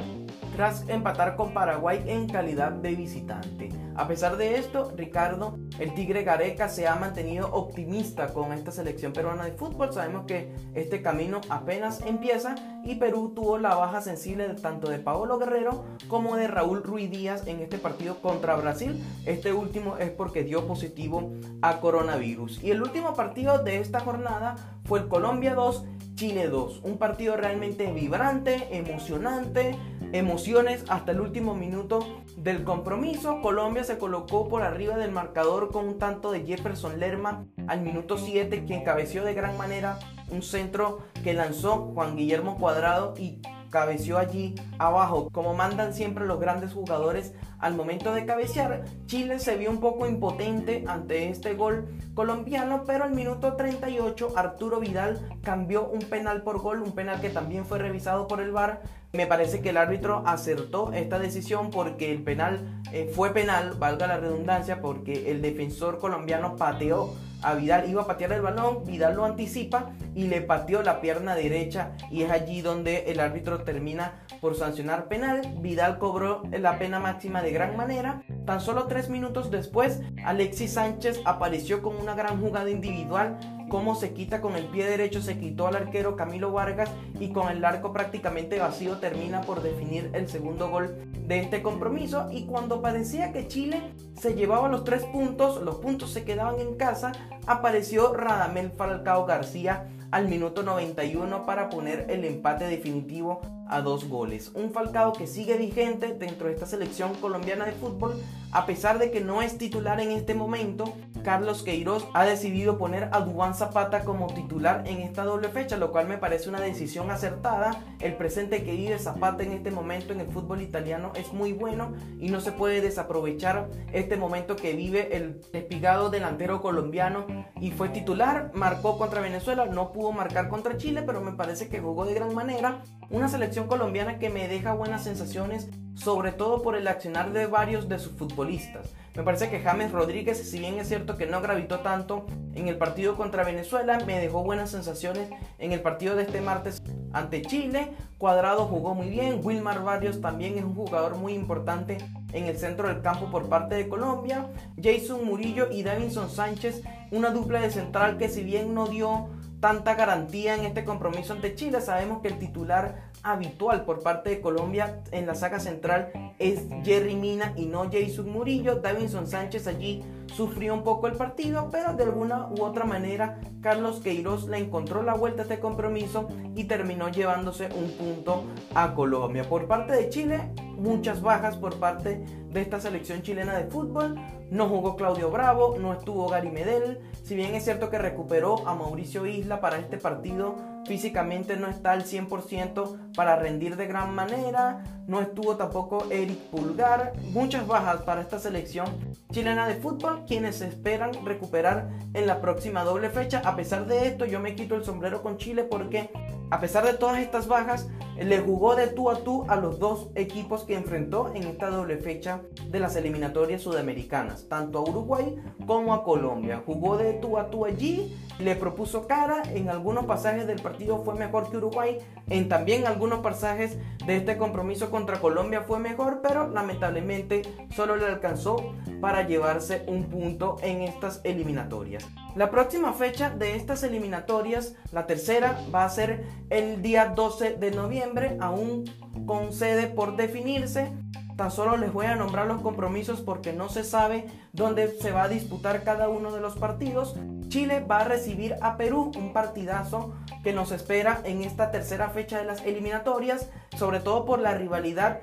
tras 0.55 0.89
empatar 0.89 1.37
con 1.37 1.53
Paraguay 1.53 2.03
en 2.07 2.29
calidad 2.29 2.73
de 2.73 2.95
visitante. 2.95 3.71
A 3.95 4.09
pesar 4.09 4.39
de 4.39 4.57
esto, 4.57 4.93
Ricardo, 4.97 5.59
el 5.79 5.93
Tigre 5.95 6.25
Gareca, 6.25 6.69
se 6.69 6.89
ha 6.89 6.95
mantenido 6.95 7.53
optimista 7.53 8.29
con 8.29 8.53
esta 8.53 8.71
selección 8.71 9.13
peruana 9.13 9.45
de 9.45 9.53
fútbol. 9.53 9.93
Sabemos 9.93 10.25
que 10.27 10.55
este 10.75 11.03
camino 11.03 11.43
apenas 11.51 12.01
empieza 12.07 12.55
y 12.85 12.95
Perú 12.95 13.33
tuvo 13.35 13.59
la 13.59 13.75
baja 13.75 14.01
sensible 14.01 14.49
tanto 14.55 14.89
de 14.89 14.99
Paolo 14.99 15.39
Guerrero 15.39 15.85
como 16.09 16.37
de 16.37 16.49
Raúl 16.49 16.83
Ruiz 16.83 17.11
Díaz 17.11 17.47
en 17.47 17.61
este 17.61 17.77
partido 17.77 18.23
contra 18.23 18.57
Brasil. 18.57 19.03
Este 19.27 19.53
último 19.53 19.99
es 19.99 20.11
porque 20.11 20.43
dio 20.43 20.67
positivo 20.67 21.33
a 21.61 21.81
coronavirus. 21.81 22.63
Y 22.63 22.71
el 22.71 22.83
último 22.83 23.15
partido 23.15 23.63
de 23.63 23.79
esta 23.79 24.01
jornada 24.01 24.57
fue 24.85 25.01
el 25.01 25.09
Colombia 25.09 25.55
2, 25.55 25.85
Chile 26.15 26.49
2. 26.49 26.81
Un 26.85 26.99
partido 26.99 27.37
realmente 27.37 27.91
vibrante, 27.93 28.69
emocionante, 28.77 29.77
emociones 30.13 30.85
hasta 30.89 31.13
el 31.13 31.21
último 31.21 31.55
minuto 31.55 32.23
del 32.37 32.65
compromiso. 32.65 33.41
Colombia 33.41 33.85
se 33.85 33.99
colocó 33.99 34.49
por 34.49 34.63
arriba 34.63 34.97
del 34.97 35.11
marcador 35.11 35.71
con 35.71 35.89
un 35.89 35.99
tanto 35.99 36.31
de 36.31 36.45
Jefferson 36.45 37.01
Lerma 37.01 37.47
al 37.67 37.81
minuto 37.81 38.19
7, 38.19 38.65
quien 38.67 38.85
cabeció 38.85 39.25
de 39.25 39.35
gran 39.35 39.57
manera 39.57 39.99
un 40.31 40.43
centro 40.43 41.01
que 41.23 41.35
lanzó 41.35 41.93
Juan 41.95 42.17
Guillermo 42.17 42.59
Cuadrado 42.59 43.15
y 43.19 43.41
cabeció 43.73 44.19
allí 44.19 44.55
abajo, 44.79 45.31
como 45.33 45.55
mandan 45.55 45.95
siempre 45.95 46.27
los 46.27 46.39
grandes 46.39 46.73
jugadores 46.73 47.35
al 47.59 47.75
momento 47.75 48.15
de 48.15 48.27
cabecear. 48.27 48.85
Chile 49.07 49.41
se 49.41 49.57
vio 49.57 49.71
un 49.71 49.81
poco 49.81 50.07
impotente 50.07 50.85
ante 50.87 51.31
este 51.31 51.55
gol 51.55 51.89
colombiano, 52.15 52.85
pero 52.87 53.05
al 53.05 53.13
minuto 53.13 53.57
38 53.57 54.35
Arturo 54.37 54.79
Vidal 54.79 55.27
cambió 55.43 55.89
un 55.89 56.01
penal 56.01 56.43
por 56.43 56.61
gol, 56.61 56.83
un 56.83 56.93
penal 56.93 57.21
que 57.21 57.31
también 57.31 57.65
fue 57.65 57.79
revisado 57.79 58.29
por 58.29 58.41
el 58.41 58.53
VAR. 58.53 58.83
Me 59.13 59.27
parece 59.27 59.61
que 59.61 59.71
el 59.71 59.77
árbitro 59.77 60.23
acertó 60.27 60.93
esta 60.93 61.19
decisión 61.19 61.71
porque 61.71 62.13
el 62.13 62.23
penal 62.23 62.83
eh, 62.93 63.11
fue 63.15 63.31
penal, 63.31 63.75
valga 63.79 64.07
la 64.07 64.19
redundancia, 64.19 64.81
porque 64.81 65.31
el 65.31 65.43
defensor 65.43 65.99
colombiano 65.99 66.57
pateó 66.57 67.15
a 67.43 67.55
Vidal, 67.55 67.89
iba 67.89 68.03
a 68.03 68.07
patear 68.07 68.33
el 68.33 68.43
balón, 68.43 68.85
Vidal 68.85 69.17
lo 69.17 69.25
anticipa 69.25 69.91
y 70.15 70.27
le 70.27 70.41
pateó 70.41 70.83
la 70.83 71.01
pierna 71.01 71.35
derecha 71.35 71.93
y 72.11 72.23
es 72.23 72.31
allí 72.31 72.61
donde 72.61 73.11
el 73.11 73.21
árbitro 73.21 73.63
termina 73.63 74.21
por 74.41 74.57
sancionar 74.57 75.09
penal. 75.09 75.43
Vidal 75.61 75.99
cobró 75.99 76.43
la 76.51 76.79
pena 76.79 76.99
máxima 76.99 77.43
de 77.43 77.53
gran 77.53 77.77
manera. 77.77 78.23
Tan 78.45 78.61
solo 78.61 78.87
tres 78.87 79.09
minutos 79.09 79.51
después, 79.51 80.01
Alexis 80.25 80.73
Sánchez 80.73 81.21
apareció 81.25 81.83
con 81.83 81.97
una 81.97 82.15
gran 82.15 82.41
jugada 82.41 82.71
individual 82.71 83.39
cómo 83.73 83.95
se 83.95 84.13
quita 84.13 84.43
con 84.43 84.55
el 84.55 84.67
pie 84.67 84.85
derecho, 84.87 85.23
se 85.23 85.39
quitó 85.39 85.67
al 85.67 85.77
arquero 85.77 86.15
Camilo 86.15 86.53
Vargas 86.53 86.91
y 87.19 87.31
con 87.31 87.49
el 87.49 87.65
arco 87.65 87.91
prácticamente 87.91 88.59
vacío 88.59 88.99
termina 88.99 89.41
por 89.41 89.63
definir 89.63 90.11
el 90.13 90.29
segundo 90.29 90.69
gol 90.69 90.95
de 91.27 91.41
este 91.41 91.63
compromiso. 91.63 92.29
Y 92.31 92.45
cuando 92.45 92.83
parecía 92.83 93.33
que 93.33 93.49
Chile 93.49 93.81
se 94.13 94.35
llevaba 94.35 94.69
los 94.69 94.85
tres 94.85 95.05
puntos, 95.05 95.63
los 95.63 95.77
puntos 95.77 96.11
se 96.11 96.23
quedaban 96.23 96.61
en 96.61 96.75
casa, 96.75 97.13
apareció 97.47 98.13
Radamel 98.13 98.73
Falcao 98.73 99.25
García 99.25 99.89
al 100.11 100.29
minuto 100.29 100.63
91 100.63 101.47
para 101.47 101.71
poner 101.71 102.09
el 102.11 102.27
empate 102.27 102.67
definitivo 102.67 103.41
a 103.73 103.83
dos 103.83 104.09
goles. 104.09 104.53
Un 104.55 104.73
Falcao 104.73 105.13
que 105.13 105.27
sigue 105.27 105.57
vigente 105.57 106.15
dentro 106.15 106.49
de 106.49 106.55
esta 106.55 106.67
selección 106.67 107.15
colombiana 107.15 107.65
de 107.65 107.73
fútbol, 107.73 108.21
a 108.53 108.67
pesar 108.67 108.99
de 108.99 109.11
que 109.11 109.21
no 109.21 109.43
es 109.43 109.59
titular 109.59 110.01
en 110.01 110.11
este 110.11 110.35
momento. 110.35 110.93
Carlos 111.23 111.63
Queiroz 111.63 112.09
ha 112.15 112.25
decidido 112.25 112.79
poner 112.79 113.09
a 113.13 113.21
Dubán 113.21 113.55
Zapata 113.55 114.05
como 114.05 114.27
titular 114.35 114.83
en 114.87 115.01
esta 115.01 115.25
doble 115.25 115.49
fecha, 115.51 115.77
lo 115.77 115.93
cual 115.93 116.09
me 116.09 116.19
parece 116.19 116.49
una 116.49 116.61
decisión 116.61 117.11
acertada. 117.11 117.81
El 118.01 118.17
presente 118.17 118.65
que 118.65 118.73
vive 118.73 118.99
Zapata 118.99 119.45
en 119.45 119.53
este 119.53 119.71
momento 119.71 120.13
en 120.13 120.21
el 120.21 120.27
fútbol 120.27 120.63
italiano 120.63 121.13
es 121.15 121.33
muy 121.33 121.53
bueno 121.53 121.93
y 122.19 122.29
no 122.29 122.41
se 122.41 122.51
puede 122.51 122.81
desaprovechar 122.81 123.69
este 123.93 124.17
momento 124.17 124.57
que 124.57 124.75
vive 124.75 125.17
el 125.17 125.41
despigado 125.53 126.11
delantero 126.11 126.61
colombiano 126.61 127.27
y 127.61 127.71
fue 127.71 127.89
titular, 127.89 128.51
marcó 128.55 128.99
contra 128.99 129.21
Venezuela, 129.21 129.67
no 129.67 129.93
pudo 129.93 130.11
marcar 130.13 130.49
contra 130.49 130.77
Chile, 130.77 131.03
pero 131.07 131.21
me 131.21 131.33
parece 131.33 131.69
que 131.69 131.81
jugó 131.81 132.05
de 132.05 132.15
gran 132.15 132.35
manera. 132.35 132.83
Una 133.11 133.29
selección 133.29 133.67
colombiana 133.67 134.19
que 134.19 134.31
me 134.31 134.49
deja 134.49 134.73
buenas 134.73 135.05
sensaciones, 135.05 135.69
sobre 135.95 136.33
todo 136.33 136.63
por 136.63 136.77
el 136.77 136.89
accionar 136.89 137.33
de 137.33 137.47
varios 137.47 137.89
de 137.89 137.99
sus 137.99 138.13
futbolistas. 138.13 138.91
Me 139.15 139.23
parece 139.23 139.51
que 139.51 139.61
James 139.61 139.93
Rodríguez, 139.93 140.51
si 140.51 140.59
bien 140.59 140.79
es 140.79 140.89
cierto 140.89 141.19
que 141.19 141.27
no 141.27 141.43
gravitó 141.43 141.81
tanto 141.81 142.25
en 142.55 142.69
el 142.69 142.79
partido 142.79 143.17
contra 143.17 143.45
Venezuela, 143.45 143.99
me 144.07 144.19
dejó 144.19 144.43
buenas 144.43 144.71
sensaciones 144.71 145.29
en 145.59 145.73
el 145.73 145.83
partido 145.83 146.17
de 146.17 146.23
este 146.23 146.41
martes 146.41 146.81
ante 147.13 147.43
Chile. 147.43 147.93
Cuadrado 148.17 148.65
jugó 148.65 148.95
muy 148.95 149.11
bien, 149.11 149.41
Wilmar 149.43 149.83
Barrios 149.83 150.23
también 150.23 150.57
es 150.57 150.65
un 150.65 150.75
jugador 150.75 151.17
muy 151.17 151.35
importante 151.35 151.99
en 152.33 152.47
el 152.47 152.57
centro 152.57 152.89
del 152.89 153.03
campo 153.03 153.31
por 153.31 153.51
parte 153.51 153.75
de 153.75 153.89
Colombia. 153.89 154.47
Jason 154.83 155.27
Murillo 155.27 155.69
y 155.71 155.83
Davinson 155.83 156.31
Sánchez, 156.31 156.83
una 157.11 157.31
dupla 157.31 157.61
de 157.61 157.71
central 157.71 158.17
que 158.17 158.31
si 158.31 158.43
bien 158.43 158.73
no 158.73 158.87
dio 158.87 159.29
tanta 159.63 159.95
garantía 159.95 160.57
en 160.57 160.65
este 160.65 160.85
compromiso 160.85 161.33
ante 161.33 161.55
Chile. 161.55 161.81
Sabemos 161.81 162.21
que 162.21 162.27
el 162.27 162.39
titular 162.41 163.13
habitual 163.23 163.85
por 163.85 164.03
parte 164.03 164.31
de 164.31 164.41
Colombia 164.41 164.99
en 165.13 165.25
la 165.25 165.37
saga 165.37 165.61
central 165.61 166.11
es 166.41 166.65
Jerry 166.83 167.15
Mina 167.15 167.53
y 167.57 167.67
no 167.67 167.89
Jason 167.89 168.29
Murillo. 168.29 168.81
Davinson 168.81 169.29
Sánchez 169.29 169.69
allí 169.69 170.03
sufrió 170.33 170.75
un 170.75 170.83
poco 170.83 171.07
el 171.07 171.15
partido, 171.15 171.69
pero 171.71 171.95
de 171.95 172.05
alguna 172.05 172.49
u 172.49 172.63
otra 172.63 172.85
manera 172.85 173.41
Carlos 173.61 174.01
Queiroz 174.01 174.49
le 174.49 174.59
encontró 174.59 175.03
la 175.03 175.15
vuelta 175.15 175.43
a 175.43 175.45
este 175.45 175.61
compromiso 175.61 176.29
y 176.55 176.65
terminó 176.65 177.09
llevándose 177.09 177.69
un 177.75 177.91
punto 177.93 178.45
a 178.75 178.95
Colombia. 178.95 179.45
Por 179.49 179.67
parte 179.67 179.93
de 179.93 180.09
Chile, 180.09 180.51
muchas 180.77 181.23
bajas 181.23 181.57
por 181.57 181.77
parte 181.77 182.25
de 182.51 182.61
esta 182.61 182.81
selección 182.81 183.23
chilena 183.23 183.55
de 183.57 183.71
fútbol. 183.71 184.19
No 184.51 184.69
jugó 184.69 184.97
Claudio 184.97 185.31
Bravo, 185.31 185.77
no 185.79 185.93
estuvo 185.93 186.29
Gary 186.29 186.51
Medel. 186.51 187.01
Si 187.23 187.35
bien 187.35 187.55
es 187.55 187.65
cierto 187.65 187.89
que 187.89 187.99
recuperó 187.99 188.67
a 188.67 188.75
Mauricio 188.75 189.27
Isla 189.27 189.61
para 189.61 189.79
este 189.79 189.97
partido, 189.97 190.57
físicamente 190.87 191.57
no 191.57 191.69
está 191.69 191.93
al 191.93 192.05
100% 192.05 193.15
para 193.15 193.37
rendir 193.37 193.77
de 193.77 193.87
gran 193.87 194.15
manera. 194.15 194.85
No 195.07 195.21
estuvo 195.21 195.57
tampoco 195.57 196.07
Eric 196.11 196.39
Pulgar. 196.51 197.13
Muchas 197.33 197.67
bajas 197.67 198.03
para 198.03 198.21
esta 198.21 198.39
selección 198.39 198.87
chilena 199.33 199.67
de 199.67 199.77
fútbol, 199.77 200.25
quienes 200.27 200.61
esperan 200.61 201.13
recuperar 201.25 201.89
en 202.15 202.27
la 202.27 202.41
próxima 202.41 202.85
doble 202.85 203.11
fecha. 203.11 203.43
A 203.45 203.57
pesar 203.57 203.87
de 203.87 204.07
esto, 204.07 204.27
yo 204.27 204.41
me 204.41 204.55
quito 204.55 204.75
el 204.75 204.85
sombrero 204.85 205.23
con 205.23 205.39
Chile 205.39 205.65
porque 205.65 206.11
a 206.53 206.61
pesar 206.61 206.85
de 206.85 206.93
todas 206.93 207.19
estas 207.19 207.49
bajas, 207.49 207.89
le 208.21 208.39
jugó 208.41 208.77
de 208.77 208.89
tú 208.89 209.09
a 209.09 209.25
tú 209.25 209.47
a 209.49 209.57
los 209.57 209.79
dos 209.79 210.11
equipos 210.15 210.65
que 210.65 210.77
enfrentó 210.77 211.33
en 211.35 211.45
esta 211.45 211.71
doble 211.71 211.97
fecha 211.97 212.43
de 212.69 212.79
las 212.79 212.95
eliminatorias 212.95 213.63
sudamericanas, 213.63 214.49
tanto 214.51 214.79
a 214.79 214.83
Uruguay 214.83 215.35
como 215.67 215.95
a 215.95 216.05
Colombia. 216.05 216.63
Jugó 216.67 216.99
de 216.99 217.15
tú 217.15 217.39
a 217.39 217.49
tú 217.49 217.65
allí, 217.65 218.15
le 218.39 218.55
propuso 218.55 219.07
cara, 219.07 219.43
en 219.55 219.71
algunos 219.71 220.05
pasajes 220.05 220.47
del 220.47 220.61
partido 220.61 221.03
fue 221.03 221.15
mejor 221.15 221.49
que 221.51 221.57
Uruguay, 221.57 221.97
en 222.29 222.51
también 222.51 222.87
algunos 222.87 223.21
pasajes 223.21 223.79
de 224.05 224.17
este 224.19 224.37
compromiso 224.37 224.91
contra 224.91 225.21
Colombia 225.21 225.63
fue 225.63 225.79
mejor, 225.79 226.21
pero 226.23 226.49
lamentablemente 226.49 227.41
solo 227.75 227.97
le 227.97 228.05
alcanzó 228.05 228.75
para 229.01 229.27
llevarse 229.27 229.85
un 229.87 230.05
punto 230.05 230.59
en 230.61 230.83
estas 230.83 231.23
eliminatorias. 231.25 232.07
La 232.35 232.51
próxima 232.51 232.95
fecha 232.95 233.29
de 233.29 233.57
estas 233.57 233.83
eliminatorias, 233.83 234.75
la 234.91 235.07
tercera, 235.07 235.61
va 235.75 235.85
a 235.85 235.91
ser 235.91 236.25
el 236.49 236.81
día 236.81 237.13
12 237.15 237.57
de 237.57 237.71
noviembre, 237.73 238.39
aún 238.41 238.85
con 239.27 239.53
sede 239.53 239.87
por 239.87 240.17
definirse. 240.17 240.93
Tan 241.37 241.51
solo 241.51 241.77
les 241.77 241.93
voy 241.93 242.07
a 242.07 242.17
nombrar 242.17 242.47
los 242.47 242.63
compromisos 242.63 243.21
porque 243.21 243.53
no 243.53 243.69
se 243.69 243.85
sabe 243.85 244.27
dónde 244.53 244.97
se 244.99 245.13
va 245.13 245.25
a 245.25 245.29
disputar 245.29 245.83
cada 245.83 246.09
uno 246.09 246.33
de 246.33 246.41
los 246.41 246.57
partidos. 246.57 247.17
Chile 247.49 247.81
va 247.81 247.99
a 247.99 248.05
recibir 248.05 248.57
a 248.63 248.79
Perú, 248.79 249.13
un 249.15 249.35
partidazo 249.35 250.15
que 250.43 250.55
nos 250.55 250.73
espera 250.73 251.21
en 251.25 251.43
esta 251.43 251.71
tercera 251.71 252.09
fecha 252.09 252.39
de 252.39 252.47
las 252.47 252.65
eliminatorias, 252.65 253.51
sobre 253.77 254.01
todo 254.01 254.25
por 254.25 254.39
la 254.39 254.55
rivalidad 254.55 255.21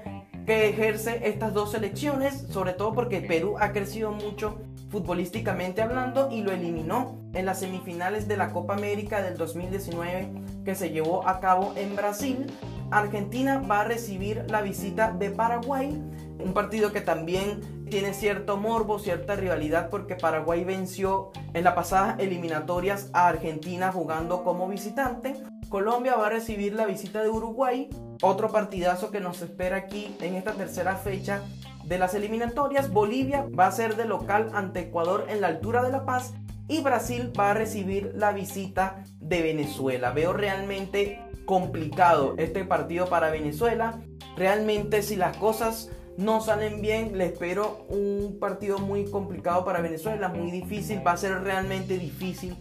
que 0.49 0.67
ejerce 0.67 1.29
estas 1.29 1.53
dos 1.53 1.73
selecciones, 1.73 2.47
sobre 2.49 2.73
todo 2.73 2.91
porque 2.93 3.21
Perú 3.21 3.57
ha 3.59 3.71
crecido 3.71 4.11
mucho 4.11 4.57
futbolísticamente 4.89 5.83
hablando 5.83 6.29
y 6.31 6.41
lo 6.41 6.51
eliminó 6.51 7.19
en 7.35 7.45
las 7.45 7.59
semifinales 7.59 8.27
de 8.27 8.35
la 8.35 8.49
Copa 8.49 8.73
América 8.73 9.21
del 9.21 9.37
2019 9.37 10.27
que 10.65 10.73
se 10.73 10.89
llevó 10.89 11.27
a 11.27 11.39
cabo 11.39 11.73
en 11.75 11.95
Brasil. 11.95 12.47
Argentina 12.89 13.59
va 13.59 13.81
a 13.81 13.83
recibir 13.83 14.43
la 14.49 14.63
visita 14.63 15.11
de 15.11 15.29
Paraguay, 15.29 15.89
un 16.43 16.53
partido 16.55 16.91
que 16.91 17.01
también 17.01 17.78
tiene 17.89 18.13
cierto 18.13 18.57
morbo, 18.57 18.99
cierta 18.99 19.35
rivalidad 19.35 19.89
porque 19.89 20.15
Paraguay 20.15 20.63
venció 20.63 21.31
en 21.53 21.63
las 21.63 21.73
pasadas 21.73 22.19
eliminatorias 22.19 23.09
a 23.13 23.27
Argentina 23.27 23.91
jugando 23.91 24.43
como 24.43 24.67
visitante. 24.67 25.35
Colombia 25.69 26.15
va 26.15 26.27
a 26.27 26.31
recibir 26.31 26.73
la 26.73 26.85
visita 26.85 27.21
de 27.21 27.29
Uruguay, 27.29 27.89
otro 28.21 28.51
partidazo 28.51 29.11
que 29.11 29.19
nos 29.19 29.41
espera 29.41 29.77
aquí 29.77 30.15
en 30.21 30.35
esta 30.35 30.53
tercera 30.53 30.95
fecha 30.95 31.43
de 31.89 31.97
las 31.97 32.13
eliminatorias, 32.13 32.91
Bolivia 32.91 33.47
va 33.57 33.65
a 33.65 33.71
ser 33.71 33.95
de 33.95 34.05
local 34.05 34.51
ante 34.53 34.81
Ecuador 34.81 35.25
en 35.27 35.41
la 35.41 35.47
altura 35.47 35.81
de 35.81 35.91
La 35.91 36.05
Paz 36.05 36.35
y 36.67 36.81
Brasil 36.81 37.33
va 37.37 37.49
a 37.49 37.55
recibir 37.55 38.11
la 38.15 38.31
visita 38.31 39.03
de 39.19 39.41
Venezuela. 39.41 40.11
Veo 40.11 40.31
realmente 40.31 41.19
complicado 41.45 42.35
este 42.37 42.63
partido 42.63 43.07
para 43.07 43.31
Venezuela. 43.31 43.99
Realmente 44.37 45.01
si 45.01 45.15
las 45.15 45.35
cosas 45.37 45.89
no 46.19 46.41
salen 46.41 46.81
bien, 46.81 47.17
le 47.17 47.27
espero 47.27 47.85
un 47.87 48.39
partido 48.41 48.77
muy 48.77 49.05
complicado 49.05 49.63
para 49.63 49.79
Venezuela, 49.79 50.27
muy 50.27 50.51
difícil, 50.51 51.01
va 51.05 51.13
a 51.13 51.17
ser 51.17 51.41
realmente 51.43 51.97
difícil 51.97 52.57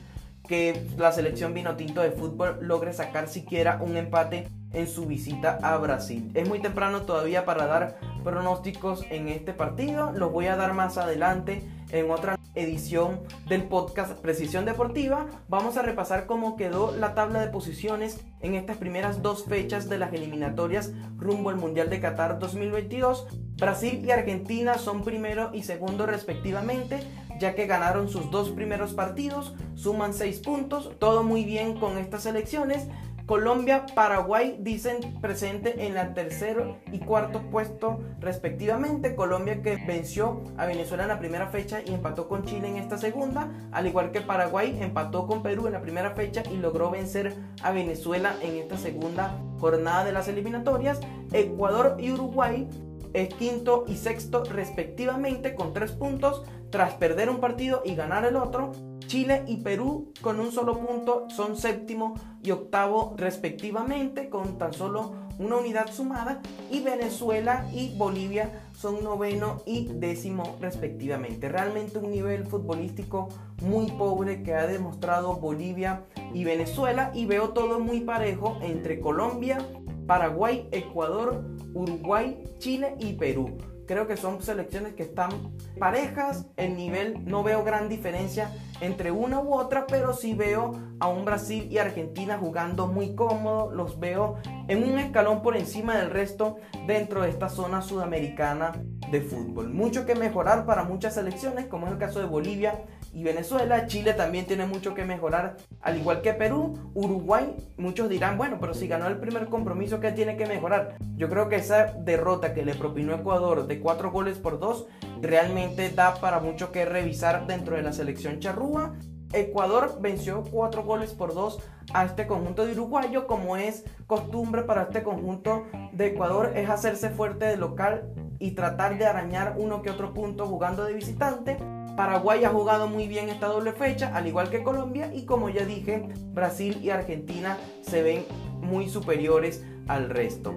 que 0.46 0.86
la 0.96 1.10
selección 1.10 1.52
vinotinto 1.52 2.00
de 2.00 2.12
fútbol 2.12 2.58
logre 2.62 2.92
sacar 2.92 3.26
siquiera 3.28 3.80
un 3.82 3.96
empate 3.96 4.48
en 4.72 4.86
su 4.86 5.06
visita 5.06 5.58
a 5.60 5.76
Brasil. 5.78 6.30
Es 6.34 6.48
muy 6.48 6.60
temprano 6.60 7.02
todavía 7.02 7.44
para 7.44 7.66
dar 7.66 7.98
pronósticos 8.22 9.04
en 9.10 9.26
este 9.26 9.52
partido, 9.52 10.12
los 10.12 10.30
voy 10.30 10.46
a 10.46 10.54
dar 10.54 10.72
más 10.72 10.96
adelante 10.96 11.68
en 11.90 12.10
otra 12.10 12.38
edición 12.54 13.20
del 13.46 13.64
podcast 13.64 14.18
Precisión 14.18 14.64
Deportiva. 14.64 15.26
Vamos 15.48 15.76
a 15.76 15.82
repasar 15.82 16.26
cómo 16.26 16.56
quedó 16.56 16.94
la 16.96 17.14
tabla 17.14 17.40
de 17.40 17.48
posiciones 17.48 18.20
en 18.40 18.54
estas 18.54 18.76
primeras 18.76 19.22
dos 19.22 19.44
fechas 19.44 19.88
de 19.88 19.98
las 19.98 20.12
eliminatorias 20.12 20.92
rumbo 21.16 21.50
al 21.50 21.56
Mundial 21.56 21.90
de 21.90 22.00
Qatar 22.00 22.38
2022. 22.38 23.26
Brasil 23.56 24.02
y 24.04 24.10
Argentina 24.10 24.78
son 24.78 25.02
primero 25.02 25.50
y 25.52 25.62
segundo 25.62 26.06
respectivamente, 26.06 27.00
ya 27.40 27.54
que 27.54 27.66
ganaron 27.66 28.08
sus 28.08 28.30
dos 28.30 28.50
primeros 28.50 28.94
partidos, 28.94 29.54
suman 29.74 30.14
seis 30.14 30.40
puntos, 30.40 30.92
todo 30.98 31.22
muy 31.22 31.44
bien 31.44 31.78
con 31.78 31.98
estas 31.98 32.26
elecciones. 32.26 32.88
Colombia, 33.28 33.84
Paraguay 33.94 34.56
dicen 34.58 35.20
presente 35.20 35.86
en 35.86 35.98
el 35.98 36.14
tercero 36.14 36.78
y 36.90 37.00
cuarto 37.00 37.42
puesto 37.50 37.98
respectivamente. 38.20 39.14
Colombia 39.14 39.60
que 39.60 39.76
venció 39.86 40.42
a 40.56 40.64
Venezuela 40.64 41.02
en 41.02 41.10
la 41.10 41.18
primera 41.18 41.48
fecha 41.48 41.82
y 41.84 41.92
empató 41.92 42.26
con 42.26 42.46
Chile 42.46 42.68
en 42.68 42.78
esta 42.78 42.96
segunda, 42.96 43.52
al 43.70 43.86
igual 43.86 44.12
que 44.12 44.22
Paraguay 44.22 44.78
empató 44.80 45.26
con 45.26 45.42
Perú 45.42 45.66
en 45.66 45.74
la 45.74 45.82
primera 45.82 46.12
fecha 46.12 46.42
y 46.50 46.56
logró 46.56 46.90
vencer 46.90 47.36
a 47.62 47.70
Venezuela 47.70 48.34
en 48.40 48.56
esta 48.56 48.78
segunda 48.78 49.38
jornada 49.60 50.04
de 50.04 50.12
las 50.12 50.26
eliminatorias. 50.28 50.98
Ecuador 51.30 51.98
y 51.98 52.12
Uruguay 52.12 52.66
es 53.12 53.28
quinto 53.34 53.84
y 53.86 53.96
sexto 53.96 54.42
respectivamente 54.44 55.54
con 55.54 55.74
tres 55.74 55.92
puntos 55.92 56.44
tras 56.70 56.94
perder 56.94 57.28
un 57.28 57.40
partido 57.40 57.82
y 57.84 57.94
ganar 57.94 58.24
el 58.24 58.36
otro. 58.36 58.72
Chile 59.08 59.42
y 59.46 59.56
Perú 59.56 60.12
con 60.20 60.38
un 60.38 60.52
solo 60.52 60.78
punto 60.78 61.28
son 61.30 61.56
séptimo 61.56 62.14
y 62.44 62.50
octavo 62.50 63.14
respectivamente 63.16 64.28
con 64.28 64.58
tan 64.58 64.74
solo 64.74 65.14
una 65.38 65.56
unidad 65.56 65.90
sumada 65.90 66.42
y 66.70 66.80
Venezuela 66.80 67.66
y 67.72 67.96
Bolivia 67.96 68.66
son 68.76 69.02
noveno 69.02 69.62
y 69.64 69.86
décimo 69.86 70.56
respectivamente. 70.60 71.48
Realmente 71.48 71.98
un 71.98 72.10
nivel 72.10 72.46
futbolístico 72.46 73.30
muy 73.62 73.90
pobre 73.92 74.42
que 74.42 74.54
ha 74.54 74.66
demostrado 74.66 75.36
Bolivia 75.36 76.04
y 76.34 76.44
Venezuela 76.44 77.10
y 77.14 77.24
veo 77.24 77.50
todo 77.50 77.80
muy 77.80 78.02
parejo 78.02 78.58
entre 78.60 79.00
Colombia, 79.00 79.66
Paraguay, 80.06 80.68
Ecuador, 80.70 81.42
Uruguay, 81.72 82.44
Chile 82.58 82.94
y 82.98 83.14
Perú. 83.14 83.56
Creo 83.88 84.06
que 84.06 84.18
son 84.18 84.42
selecciones 84.42 84.92
que 84.92 85.02
están 85.02 85.30
parejas. 85.78 86.44
El 86.58 86.76
nivel 86.76 87.24
no 87.24 87.42
veo 87.42 87.64
gran 87.64 87.88
diferencia 87.88 88.52
entre 88.82 89.10
una 89.10 89.40
u 89.40 89.54
otra, 89.54 89.86
pero 89.86 90.12
sí 90.12 90.34
veo 90.34 90.78
a 91.00 91.08
un 91.08 91.24
Brasil 91.24 91.66
y 91.70 91.78
Argentina 91.78 92.36
jugando 92.38 92.86
muy 92.86 93.14
cómodo. 93.14 93.70
Los 93.72 93.98
veo 93.98 94.36
en 94.68 94.84
un 94.84 94.98
escalón 94.98 95.40
por 95.40 95.56
encima 95.56 95.96
del 95.96 96.10
resto 96.10 96.58
dentro 96.86 97.22
de 97.22 97.30
esta 97.30 97.48
zona 97.48 97.80
sudamericana 97.80 98.72
de 99.10 99.20
fútbol. 99.20 99.70
Mucho 99.70 100.06
que 100.06 100.14
mejorar 100.14 100.66
para 100.66 100.84
muchas 100.84 101.14
selecciones, 101.14 101.66
como 101.66 101.86
es 101.86 101.92
el 101.92 101.98
caso 101.98 102.20
de 102.20 102.26
Bolivia 102.26 102.84
y 103.12 103.22
Venezuela. 103.22 103.86
Chile 103.86 104.12
también 104.14 104.46
tiene 104.46 104.66
mucho 104.66 104.94
que 104.94 105.04
mejorar, 105.04 105.56
al 105.80 105.96
igual 105.96 106.22
que 106.22 106.34
Perú. 106.34 106.78
Uruguay, 106.94 107.56
muchos 107.76 108.08
dirán, 108.08 108.36
bueno, 108.36 108.58
pero 108.60 108.74
si 108.74 108.88
ganó 108.88 109.06
el 109.08 109.18
primer 109.18 109.46
compromiso, 109.46 110.00
¿qué 110.00 110.12
tiene 110.12 110.36
que 110.36 110.46
mejorar? 110.46 110.96
Yo 111.16 111.28
creo 111.28 111.48
que 111.48 111.56
esa 111.56 111.92
derrota 111.98 112.54
que 112.54 112.64
le 112.64 112.74
propinó 112.74 113.14
Ecuador 113.14 113.66
de 113.66 113.80
cuatro 113.80 114.10
goles 114.10 114.38
por 114.38 114.58
dos 114.58 114.86
realmente 115.20 115.90
da 115.90 116.14
para 116.20 116.40
mucho 116.40 116.72
que 116.72 116.84
revisar 116.84 117.46
dentro 117.46 117.76
de 117.76 117.82
la 117.82 117.92
selección 117.92 118.40
charrúa. 118.40 118.94
Ecuador 119.32 119.98
venció 120.00 120.42
cuatro 120.50 120.84
goles 120.84 121.12
por 121.12 121.34
dos 121.34 121.60
a 121.92 122.04
este 122.04 122.26
conjunto 122.26 122.66
de 122.66 122.72
uruguayo, 122.72 123.26
como 123.26 123.56
es 123.56 123.84
costumbre 124.06 124.62
para 124.62 124.84
este 124.84 125.02
conjunto 125.02 125.64
de 125.92 126.08
Ecuador, 126.08 126.52
es 126.54 126.68
hacerse 126.68 127.10
fuerte 127.10 127.46
de 127.46 127.56
local 127.56 128.12
y 128.38 128.52
tratar 128.52 128.98
de 128.98 129.06
arañar 129.06 129.54
uno 129.58 129.82
que 129.82 129.90
otro 129.90 130.14
punto 130.14 130.46
jugando 130.46 130.84
de 130.84 130.94
visitante. 130.94 131.56
Paraguay 131.96 132.44
ha 132.44 132.50
jugado 132.50 132.86
muy 132.86 133.08
bien 133.08 133.28
esta 133.28 133.48
doble 133.48 133.72
fecha, 133.72 134.14
al 134.14 134.26
igual 134.26 134.50
que 134.50 134.62
Colombia, 134.62 135.12
y 135.12 135.24
como 135.24 135.48
ya 135.48 135.64
dije, 135.64 136.08
Brasil 136.32 136.78
y 136.82 136.90
Argentina 136.90 137.58
se 137.82 138.02
ven 138.02 138.24
muy 138.60 138.88
superiores 138.88 139.64
al 139.88 140.08
resto. 140.08 140.54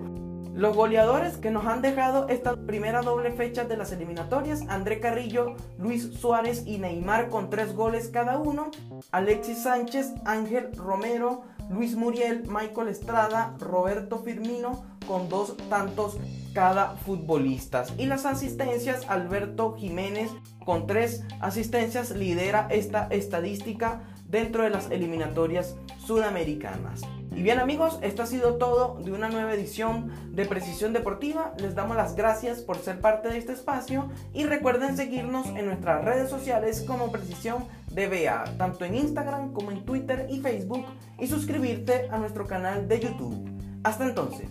Los 0.53 0.75
goleadores 0.75 1.37
que 1.37 1.49
nos 1.49 1.65
han 1.65 1.81
dejado 1.81 2.27
esta 2.27 2.55
primera 2.55 3.01
doble 3.01 3.31
fecha 3.31 3.63
de 3.63 3.77
las 3.77 3.93
eliminatorias, 3.93 4.63
André 4.67 4.99
Carrillo, 4.99 5.55
Luis 5.77 6.11
Suárez 6.13 6.63
y 6.65 6.77
Neymar 6.77 7.29
con 7.29 7.49
tres 7.49 7.73
goles 7.73 8.09
cada 8.09 8.37
uno, 8.37 8.69
Alexis 9.11 9.63
Sánchez, 9.63 10.13
Ángel 10.25 10.75
Romero, 10.75 11.43
Luis 11.69 11.95
Muriel, 11.95 12.43
Michael 12.47 12.89
Estrada, 12.89 13.55
Roberto 13.59 14.19
Firmino 14.19 14.83
con 15.07 15.29
dos 15.29 15.55
tantos 15.69 16.17
cada 16.53 16.97
futbolista. 16.97 17.85
Y 17.97 18.07
las 18.07 18.25
asistencias, 18.25 19.09
Alberto 19.09 19.75
Jiménez 19.77 20.31
con 20.65 20.85
tres 20.85 21.23
asistencias 21.39 22.11
lidera 22.11 22.67
esta 22.69 23.07
estadística 23.09 24.01
dentro 24.25 24.63
de 24.63 24.69
las 24.69 24.91
eliminatorias 24.91 25.75
sudamericanas. 26.05 27.01
Y 27.33 27.43
bien 27.43 27.59
amigos, 27.59 27.97
esto 28.01 28.23
ha 28.23 28.25
sido 28.25 28.55
todo 28.55 28.99
de 29.01 29.13
una 29.13 29.29
nueva 29.29 29.53
edición 29.53 30.11
de 30.35 30.45
Precisión 30.45 30.91
Deportiva. 30.91 31.53
Les 31.57 31.75
damos 31.75 31.95
las 31.95 32.15
gracias 32.15 32.59
por 32.59 32.77
ser 32.77 32.99
parte 32.99 33.29
de 33.29 33.37
este 33.37 33.53
espacio 33.53 34.09
y 34.33 34.43
recuerden 34.43 34.97
seguirnos 34.97 35.47
en 35.47 35.65
nuestras 35.65 36.03
redes 36.03 36.29
sociales 36.29 36.83
como 36.85 37.11
Precisión 37.11 37.65
DBA, 37.87 38.57
tanto 38.57 38.83
en 38.83 38.95
Instagram 38.95 39.53
como 39.53 39.71
en 39.71 39.85
Twitter 39.85 40.27
y 40.29 40.41
Facebook 40.41 40.85
y 41.19 41.27
suscribirte 41.27 42.09
a 42.11 42.17
nuestro 42.17 42.45
canal 42.45 42.89
de 42.89 42.99
YouTube. 42.99 43.49
Hasta 43.83 44.05
entonces. 44.05 44.49